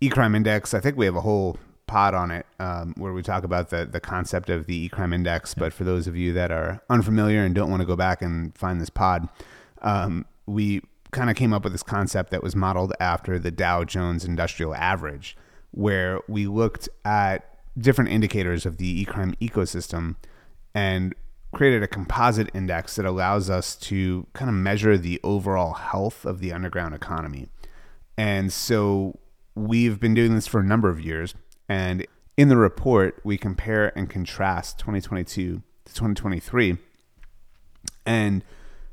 e-crime 0.00 0.34
index. 0.34 0.72
I 0.72 0.80
think 0.80 0.96
we 0.96 1.04
have 1.04 1.16
a 1.16 1.20
whole 1.20 1.58
pod 1.86 2.14
on 2.14 2.30
it 2.30 2.46
um, 2.58 2.94
where 2.96 3.12
we 3.12 3.22
talk 3.22 3.44
about 3.44 3.70
the 3.70 3.84
the 3.84 4.00
concept 4.00 4.50
of 4.50 4.66
the 4.66 4.76
e-crime 4.76 5.12
index. 5.12 5.54
But 5.54 5.72
for 5.72 5.84
those 5.84 6.06
of 6.06 6.16
you 6.16 6.32
that 6.32 6.50
are 6.50 6.82
unfamiliar 6.90 7.44
and 7.44 7.54
don't 7.54 7.70
want 7.70 7.80
to 7.80 7.86
go 7.86 7.96
back 7.96 8.22
and 8.22 8.56
find 8.56 8.80
this 8.80 8.90
pod, 8.90 9.28
um, 9.82 10.26
we 10.46 10.82
kind 11.10 11.30
of 11.30 11.36
came 11.36 11.52
up 11.52 11.64
with 11.64 11.72
this 11.72 11.82
concept 11.82 12.30
that 12.30 12.42
was 12.42 12.56
modeled 12.56 12.92
after 13.00 13.38
the 13.38 13.50
Dow 13.50 13.84
Jones 13.84 14.24
Industrial 14.24 14.74
Average, 14.74 15.36
where 15.70 16.20
we 16.28 16.46
looked 16.46 16.88
at 17.04 17.58
different 17.78 18.10
indicators 18.10 18.66
of 18.66 18.78
the 18.78 19.00
e-crime 19.00 19.34
ecosystem 19.40 20.16
and 20.74 21.14
created 21.54 21.82
a 21.82 21.86
composite 21.86 22.50
index 22.54 22.96
that 22.96 23.06
allows 23.06 23.48
us 23.48 23.76
to 23.76 24.26
kind 24.32 24.48
of 24.48 24.54
measure 24.54 24.98
the 24.98 25.20
overall 25.22 25.74
health 25.74 26.24
of 26.24 26.40
the 26.40 26.52
underground 26.52 26.94
economy. 26.94 27.48
And 28.18 28.52
so 28.52 29.18
we've 29.54 29.98
been 30.00 30.14
doing 30.14 30.34
this 30.34 30.46
for 30.46 30.60
a 30.60 30.64
number 30.64 30.90
of 30.90 31.00
years. 31.00 31.34
And 31.68 32.06
in 32.36 32.48
the 32.48 32.56
report, 32.56 33.20
we 33.24 33.38
compare 33.38 33.96
and 33.96 34.08
contrast 34.08 34.78
2022 34.78 35.62
to 35.84 35.94
2023. 35.94 36.76
And 38.04 38.44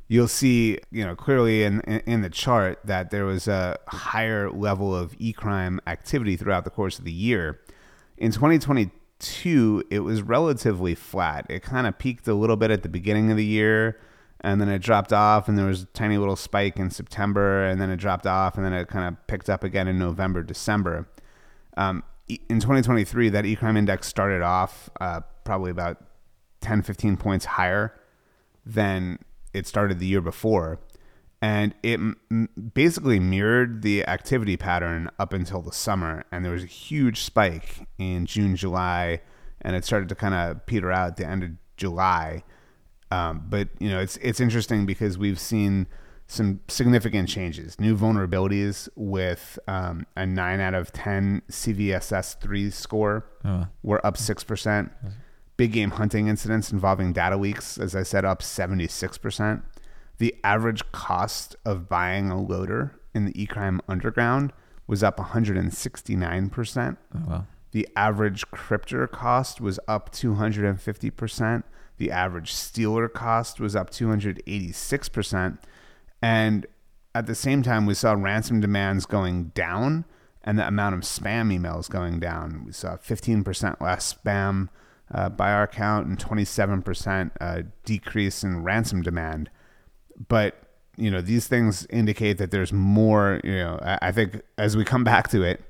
you'll 0.08 0.28
see, 0.28 0.80
you 0.92 1.06
know, 1.06 1.16
clearly 1.16 1.64
in, 1.64 1.82
in, 1.82 2.22
the 2.22 2.30
chart 2.30 2.80
that 2.84 3.12
there 3.12 3.26
was 3.26 3.48
a 3.48 3.78
higher 3.88 4.50
level 4.50 4.96
of 4.96 5.16
e-crime 5.20 5.80
activity 5.88 6.36
throughout 6.36 6.64
the 6.64 6.70
course 6.70 7.00
of 7.00 7.06
the 7.06 7.12
year. 7.12 7.60
In 8.18 8.32
2022, 8.32 9.84
it 9.90 10.00
was 10.00 10.22
relatively 10.22 10.96
flat. 10.96 11.46
It 11.50 11.64
kind 11.64 11.88
of 11.88 11.98
peaked 11.98 12.28
a 12.28 12.34
little 12.34 12.56
bit 12.56 12.72
at 12.72 12.84
the 12.84 12.90
beginning 12.90 13.32
of 13.32 13.38
the 13.38 13.46
year 13.46 14.00
and 14.44 14.60
then 14.60 14.68
it 14.68 14.80
dropped 14.80 15.14
off 15.14 15.48
and 15.48 15.58
there 15.58 15.66
was 15.66 15.84
a 15.84 15.86
tiny 15.88 16.18
little 16.18 16.36
spike 16.36 16.78
in 16.78 16.90
September 16.90 17.64
and 17.64 17.80
then 17.80 17.90
it 17.90 17.98
dropped 17.98 18.28
off 18.28 18.58
and 18.58 18.66
then 18.66 18.74
it 18.74 18.88
kind 18.90 19.08
of 19.08 19.28
picked 19.28 19.50
up 19.50 19.64
again 19.64 19.88
in 19.88 19.98
November, 19.98 20.44
December. 20.44 21.08
Um, 21.78 22.04
in 22.28 22.60
2023, 22.60 23.30
that 23.30 23.46
e-crime 23.46 23.78
index 23.78 24.08
started 24.08 24.42
off 24.42 24.90
uh, 25.00 25.22
probably 25.44 25.72
about 25.72 26.04
10, 26.62 26.82
15 26.82 27.18
points 27.18 27.46
higher 27.46 27.94
than 28.66 29.20
it 29.54 29.68
started 29.68 30.00
the 30.00 30.08
year 30.08 30.22
before. 30.22 30.80
And 31.42 31.76
it 31.84 31.96
m- 31.96 32.50
basically 32.74 33.20
mirrored 33.20 33.82
the 33.82 34.08
activity 34.08 34.56
pattern 34.56 35.10
up 35.20 35.34
until 35.34 35.62
the 35.62 35.74
summer. 35.74 36.24
And 36.32 36.46
there 36.46 36.54
was 36.54 36.64
a 36.64 36.68
huge 36.68 37.22
spike 37.22 37.86
in 37.98 38.26
June, 38.26 38.56
July, 38.56 39.22
and 39.62 39.76
it 39.76 39.84
started 39.84 40.08
to 40.10 40.16
kind 40.16 40.34
of 40.34 40.66
peter 40.66 40.92
out 40.92 41.08
at 41.08 41.18
the 41.18 41.26
end 41.26 41.44
of 41.44 41.52
July. 41.76 42.44
Um, 43.12 43.46
but 43.50 43.68
you 43.80 43.90
know, 43.90 44.00
it's 44.00 44.18
it's 44.18 44.40
interesting 44.40 44.86
because 44.86 45.18
we've 45.18 45.40
seen 45.40 45.88
some 46.34 46.60
significant 46.68 47.30
changes, 47.30 47.80
new 47.80 47.96
vulnerabilities 47.96 48.90
with 48.96 49.60
um, 49.68 50.06
a 50.16 50.26
nine 50.26 50.60
out 50.60 50.74
of 50.74 50.92
ten 50.92 51.42
CVSS 51.50 52.40
three 52.42 52.70
score. 52.70 53.26
Oh, 53.46 53.68
We're 53.84 54.02
up 54.04 54.18
six 54.18 54.44
percent. 54.44 54.92
Big 55.56 55.72
game 55.74 55.92
hunting 55.92 56.28
incidents 56.28 56.72
involving 56.72 57.14
data 57.14 57.38
leaks, 57.38 57.78
as 57.78 57.96
I 57.96 58.04
said, 58.04 58.26
up 58.26 58.42
seventy 58.42 58.88
six 58.88 59.18
percent. 59.18 59.62
The 60.18 60.36
average 60.44 60.84
cost 60.92 61.56
of 61.66 61.88
buying 61.90 62.30
a 62.32 62.42
loader 62.42 63.00
in 63.14 63.26
the 63.26 63.34
eCrime 63.34 63.80
underground 63.88 64.52
was 64.88 65.04
up 65.04 65.20
one 65.20 65.28
hundred 65.30 65.58
and 65.58 65.74
sixty 65.74 66.16
nine 66.16 66.50
percent. 66.50 66.98
oh 67.16 67.22
wow. 67.30 67.46
The 67.72 67.88
average 67.96 68.46
cryptor 68.52 69.10
cost 69.10 69.60
was 69.60 69.80
up 69.88 70.12
250%. 70.14 71.64
The 71.98 72.12
average 72.12 72.54
stealer 72.54 73.10
cost 73.10 73.60
was 73.60 73.76
up 73.76 73.90
286%. 73.90 75.58
And 76.24 76.66
at 77.14 77.28
the 77.28 77.36
same 77.36 77.62
time, 77.62 77.86
we 77.86 77.94
saw 77.94 78.14
ransom 78.14 78.62
demands 78.62 79.06
going 79.06 79.52
down 79.54 80.06
and 80.44 80.58
the 80.58 80.68
amount 80.68 80.96
of 80.96 81.02
spam 81.02 81.54
emails 81.58 81.90
going 81.90 82.20
down. 82.20 82.64
We 82.66 82.72
saw 82.72 82.96
15% 82.98 83.80
less 83.82 84.14
spam 84.14 84.70
uh, 85.14 85.30
by 85.30 85.52
our 85.52 85.68
count 85.68 86.08
and 86.08 86.18
27% 86.18 87.32
uh, 87.40 87.62
decrease 87.86 88.44
in 88.44 88.64
ransom 88.64 89.02
demand. 89.04 89.50
But 90.28 90.56
you 90.96 91.10
know 91.10 91.22
these 91.22 91.48
things 91.48 91.88
indicate 91.90 92.38
that 92.38 92.52
there's 92.52 92.72
more. 92.72 93.42
You 93.44 93.58
know, 93.58 93.80
I, 93.82 93.98
I 94.04 94.12
think 94.12 94.42
as 94.60 94.78
we 94.78 94.86
come 94.86 95.04
back 95.04 95.28
to 95.30 95.42
it, 95.42 95.62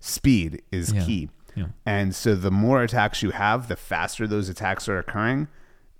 speed 0.00 0.62
is 0.70 0.92
Yeah. 0.92 1.04
key. 1.04 1.30
Yeah. 1.56 1.66
And 1.84 2.14
so 2.14 2.34
the 2.36 2.52
more 2.52 2.82
attacks 2.84 3.20
you 3.22 3.30
have, 3.32 3.66
the 3.68 3.74
faster 3.76 4.26
those 4.28 4.48
attacks 4.48 4.88
are 4.88 4.98
occurring. 4.98 5.48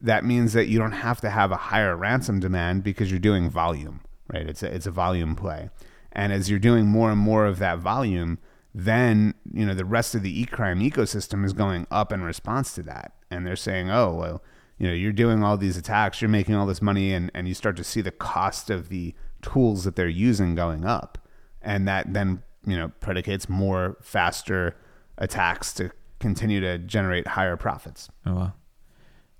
That 0.01 0.25
means 0.25 0.53
that 0.53 0.69
you 0.69 0.79
don't 0.79 0.93
have 0.93 1.21
to 1.23 1.31
have 1.31 1.51
a 1.51 1.57
higher 1.57 1.97
ransom 1.97 2.41
demand 2.41 2.85
because 2.85 3.11
you're 3.11 3.19
doing 3.19 3.51
volume, 3.51 4.01
right? 4.33 4.49
It's 4.49 4.63
a, 4.63 4.73
it's 4.73 4.87
a 4.87 4.91
volume 4.93 5.35
play. 5.35 5.71
And 6.13 6.33
as 6.33 6.49
you're 6.49 6.59
doing 6.59 6.87
more 6.87 7.11
and 7.11 7.21
more 7.21 7.47
of 7.47 7.59
that 7.59 7.79
volume, 7.79 8.39
then, 8.75 9.35
you 9.53 9.67
know, 9.67 9.75
the 9.75 9.85
rest 9.85 10.15
of 10.15 10.23
the 10.23 10.41
e-crime 10.41 10.81
ecosystem 10.81 11.45
is 11.45 11.53
going 11.53 11.87
up 11.91 12.13
in 12.13 12.23
response 12.23 12.75
to 12.75 12.83
that. 12.85 13.13
And 13.31 13.47
they're 13.47 13.57
saying, 13.57 13.91
"Oh, 13.91 14.15
well, 14.15 14.43
you 14.79 14.87
know, 14.87 14.93
you're 14.93 15.13
doing 15.13 15.43
all 15.43 15.57
these 15.57 15.77
attacks, 15.77 16.23
you're 16.23 16.29
making 16.29 16.55
all 16.55 16.67
this 16.67 16.81
money 16.81 17.13
and 17.13 17.31
and 17.35 17.49
you 17.49 17.55
start 17.55 17.77
to 17.77 17.85
see 17.85 18.01
the 18.01 18.11
cost 18.11 18.71
of 18.71 18.89
the 18.89 19.15
tools 19.43 19.85
that 19.85 19.97
they're 19.97 20.09
using 20.09 20.55
going 20.55 20.85
up." 20.85 21.19
And 21.61 21.89
that 21.89 22.13
then, 22.15 22.43
you 22.65 22.77
know, 22.77 22.93
predicates 23.01 23.49
more 23.49 23.97
faster 24.01 24.77
attacks 25.19 25.73
to 25.75 25.91
continue 26.21 26.61
to 26.61 26.79
generate 26.79 27.27
higher 27.29 27.57
profits. 27.57 28.09
Oh 28.25 28.35
wow. 28.35 28.53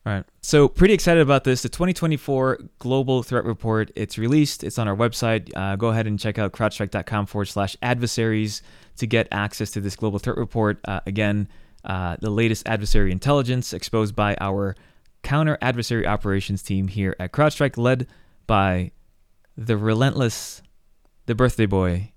Right. 0.09 0.25
So 0.41 0.69
pretty 0.69 0.95
excited 0.95 1.21
about 1.21 1.45
this. 1.45 1.61
The 1.61 1.69
2024 1.69 2.61
Global 2.79 3.23
Threat 3.23 3.45
Report. 3.45 3.91
It's 3.95 4.17
released. 4.17 4.65
It's 4.65 4.79
on 4.79 4.89
our 4.89 4.97
website. 4.97 5.55
Uh, 5.55 5.77
go 5.77 5.89
ahead 5.89 6.07
and 6.07 6.19
check 6.19 6.39
out 6.39 6.53
crowdstrike.com 6.53 7.27
forward 7.27 7.45
slash 7.45 7.77
adversaries 7.83 8.63
to 8.97 9.07
get 9.07 9.29
access 9.31 9.71
to 9.73 9.83
this 9.83 9.97
Global 9.97 10.19
Threat 10.19 10.39
Report. 10.39 10.81
Uh, 10.89 11.01
again, 11.05 11.47
uh, 11.85 12.17
the 12.23 12.31
latest 12.31 12.67
adversary 12.67 13.13
intelligence 13.13 13.75
exposed 13.75 14.17
by 14.17 14.35
our 14.41 14.75
counter 15.23 15.59
adversary 15.61 16.07
operations 16.07 16.63
team 16.63 16.89
here 16.89 17.15
at 17.21 17.33
CrowdStrike, 17.33 17.77
led 17.77 18.07
by 18.47 18.93
the 19.59 19.77
relentless, 19.77 20.63
the 21.27 21.35
birthday 21.35 21.67
boy, 21.67 22.13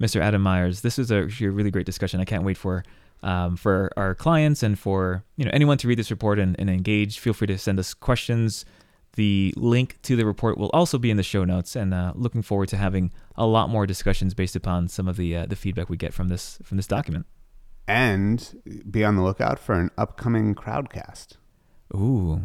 Mr. 0.00 0.18
Adam 0.18 0.40
Meyers. 0.40 0.80
This 0.80 0.98
is 0.98 1.10
a 1.10 1.24
really 1.26 1.70
great 1.70 1.84
discussion. 1.84 2.20
I 2.20 2.24
can't 2.24 2.42
wait 2.42 2.56
for 2.56 2.84
um, 3.24 3.56
for 3.56 3.90
our 3.96 4.14
clients 4.14 4.62
and 4.62 4.78
for 4.78 5.24
you 5.36 5.44
know 5.44 5.50
anyone 5.52 5.78
to 5.78 5.88
read 5.88 5.98
this 5.98 6.10
report 6.10 6.38
and, 6.38 6.54
and 6.58 6.70
engage. 6.70 7.18
Feel 7.18 7.32
free 7.32 7.48
to 7.48 7.58
send 7.58 7.78
us 7.78 7.94
questions. 7.94 8.64
The 9.14 9.54
link 9.56 9.98
to 10.02 10.16
the 10.16 10.26
report 10.26 10.58
will 10.58 10.70
also 10.70 10.98
be 10.98 11.10
in 11.10 11.16
the 11.16 11.22
show 11.22 11.44
notes, 11.44 11.74
and 11.74 11.94
uh, 11.94 12.12
looking 12.14 12.42
forward 12.42 12.68
to 12.68 12.76
having 12.76 13.12
a 13.36 13.46
lot 13.46 13.70
more 13.70 13.86
discussions 13.86 14.34
based 14.34 14.56
upon 14.56 14.88
some 14.88 15.08
of 15.08 15.16
the 15.16 15.36
uh, 15.36 15.46
the 15.46 15.56
feedback 15.56 15.88
we 15.88 15.96
get 15.96 16.12
from 16.12 16.28
this 16.28 16.58
from 16.62 16.76
this 16.76 16.86
document. 16.86 17.26
And 17.86 18.82
be 18.90 19.04
on 19.04 19.16
the 19.16 19.22
lookout 19.22 19.58
for 19.58 19.74
an 19.74 19.90
upcoming 19.98 20.54
crowdcast. 20.54 21.36
Ooh, 21.94 22.40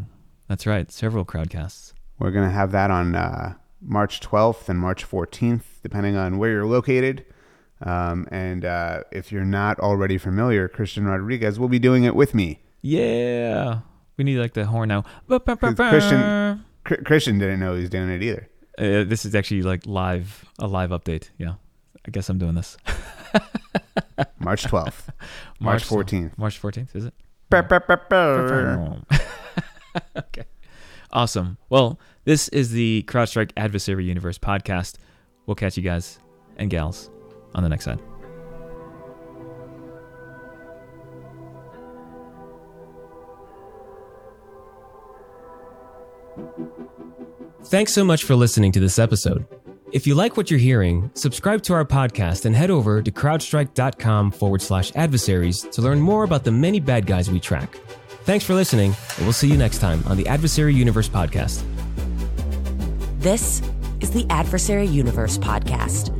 that's 0.47 0.67
right. 0.67 0.91
Several 0.91 1.25
crowdcasts. 1.25 1.93
We're 2.19 2.31
going 2.31 2.47
to 2.47 2.53
have 2.53 2.73
that 2.73 2.91
on 2.91 3.15
uh, 3.15 3.53
March 3.81 4.19
12th 4.19 4.67
and 4.67 4.77
March 4.77 5.09
14th, 5.09 5.63
depending 5.81 6.17
on 6.17 6.37
where 6.37 6.51
you're 6.51 6.65
located. 6.65 7.25
Um, 7.81 8.27
and 8.31 8.65
uh, 8.65 9.03
if 9.11 9.31
you're 9.31 9.45
not 9.45 9.79
already 9.79 10.17
familiar, 10.17 10.67
Cristian 10.67 11.07
Rodriguez 11.07 11.59
will 11.59 11.69
be 11.69 11.79
doing 11.79 12.03
it 12.03 12.15
with 12.15 12.33
me. 12.33 12.59
Yeah. 12.81 13.79
We 14.17 14.23
need 14.25 14.37
like 14.39 14.53
the 14.53 14.65
horn 14.65 14.89
now. 14.89 15.05
Cristian, 15.29 16.63
Chr- 16.83 16.95
Cristian 16.95 17.39
didn't 17.39 17.59
know 17.59 17.75
he 17.75 17.81
was 17.81 17.89
doing 17.89 18.09
it 18.09 18.21
either. 18.21 18.49
Uh, 18.77 19.03
this 19.03 19.25
is 19.25 19.35
actually 19.35 19.61
like 19.61 19.85
live, 19.85 20.45
a 20.59 20.67
live 20.67 20.89
update. 20.89 21.29
Yeah. 21.37 21.55
I 22.05 22.11
guess 22.11 22.29
I'm 22.29 22.37
doing 22.37 22.55
this. 22.55 22.77
March 24.39 24.63
12th, 24.63 25.09
March 25.59 25.85
14th. 25.87 26.37
March 26.37 26.61
14th, 26.61 26.95
is 26.95 27.05
it? 27.05 27.13
Okay. 30.15 30.43
Awesome. 31.11 31.57
Well, 31.69 31.99
this 32.23 32.47
is 32.49 32.71
the 32.71 33.03
CrowdStrike 33.07 33.51
Adversary 33.57 34.05
Universe 34.05 34.37
podcast. 34.37 34.97
We'll 35.45 35.55
catch 35.55 35.75
you 35.75 35.83
guys 35.83 36.19
and 36.57 36.69
gals 36.69 37.09
on 37.55 37.63
the 37.63 37.69
next 37.69 37.85
side. 37.85 37.99
Thanks 47.65 47.93
so 47.93 48.03
much 48.03 48.23
for 48.23 48.35
listening 48.35 48.71
to 48.71 48.79
this 48.79 48.97
episode. 48.97 49.45
If 49.91 50.05
you 50.07 50.15
like 50.15 50.37
what 50.37 50.49
you're 50.49 50.59
hearing, 50.59 51.11
subscribe 51.13 51.61
to 51.63 51.73
our 51.73 51.85
podcast 51.85 52.45
and 52.45 52.55
head 52.55 52.69
over 52.69 53.01
to 53.01 53.11
crowdstrike.com 53.11 54.31
forward 54.31 54.61
slash 54.61 54.91
adversaries 54.95 55.61
to 55.63 55.81
learn 55.81 55.99
more 55.99 56.23
about 56.23 56.43
the 56.43 56.51
many 56.51 56.79
bad 56.79 57.05
guys 57.05 57.29
we 57.29 57.39
track. 57.39 57.75
Thanks 58.23 58.45
for 58.45 58.53
listening, 58.53 58.95
and 59.17 59.25
we'll 59.25 59.33
see 59.33 59.47
you 59.47 59.57
next 59.57 59.79
time 59.79 60.03
on 60.05 60.17
the 60.17 60.27
Adversary 60.27 60.75
Universe 60.75 61.09
podcast. 61.09 61.63
This 63.19 63.61
is 63.99 64.11
the 64.11 64.25
Adversary 64.29 64.87
Universe 64.87 65.37
podcast, 65.37 66.15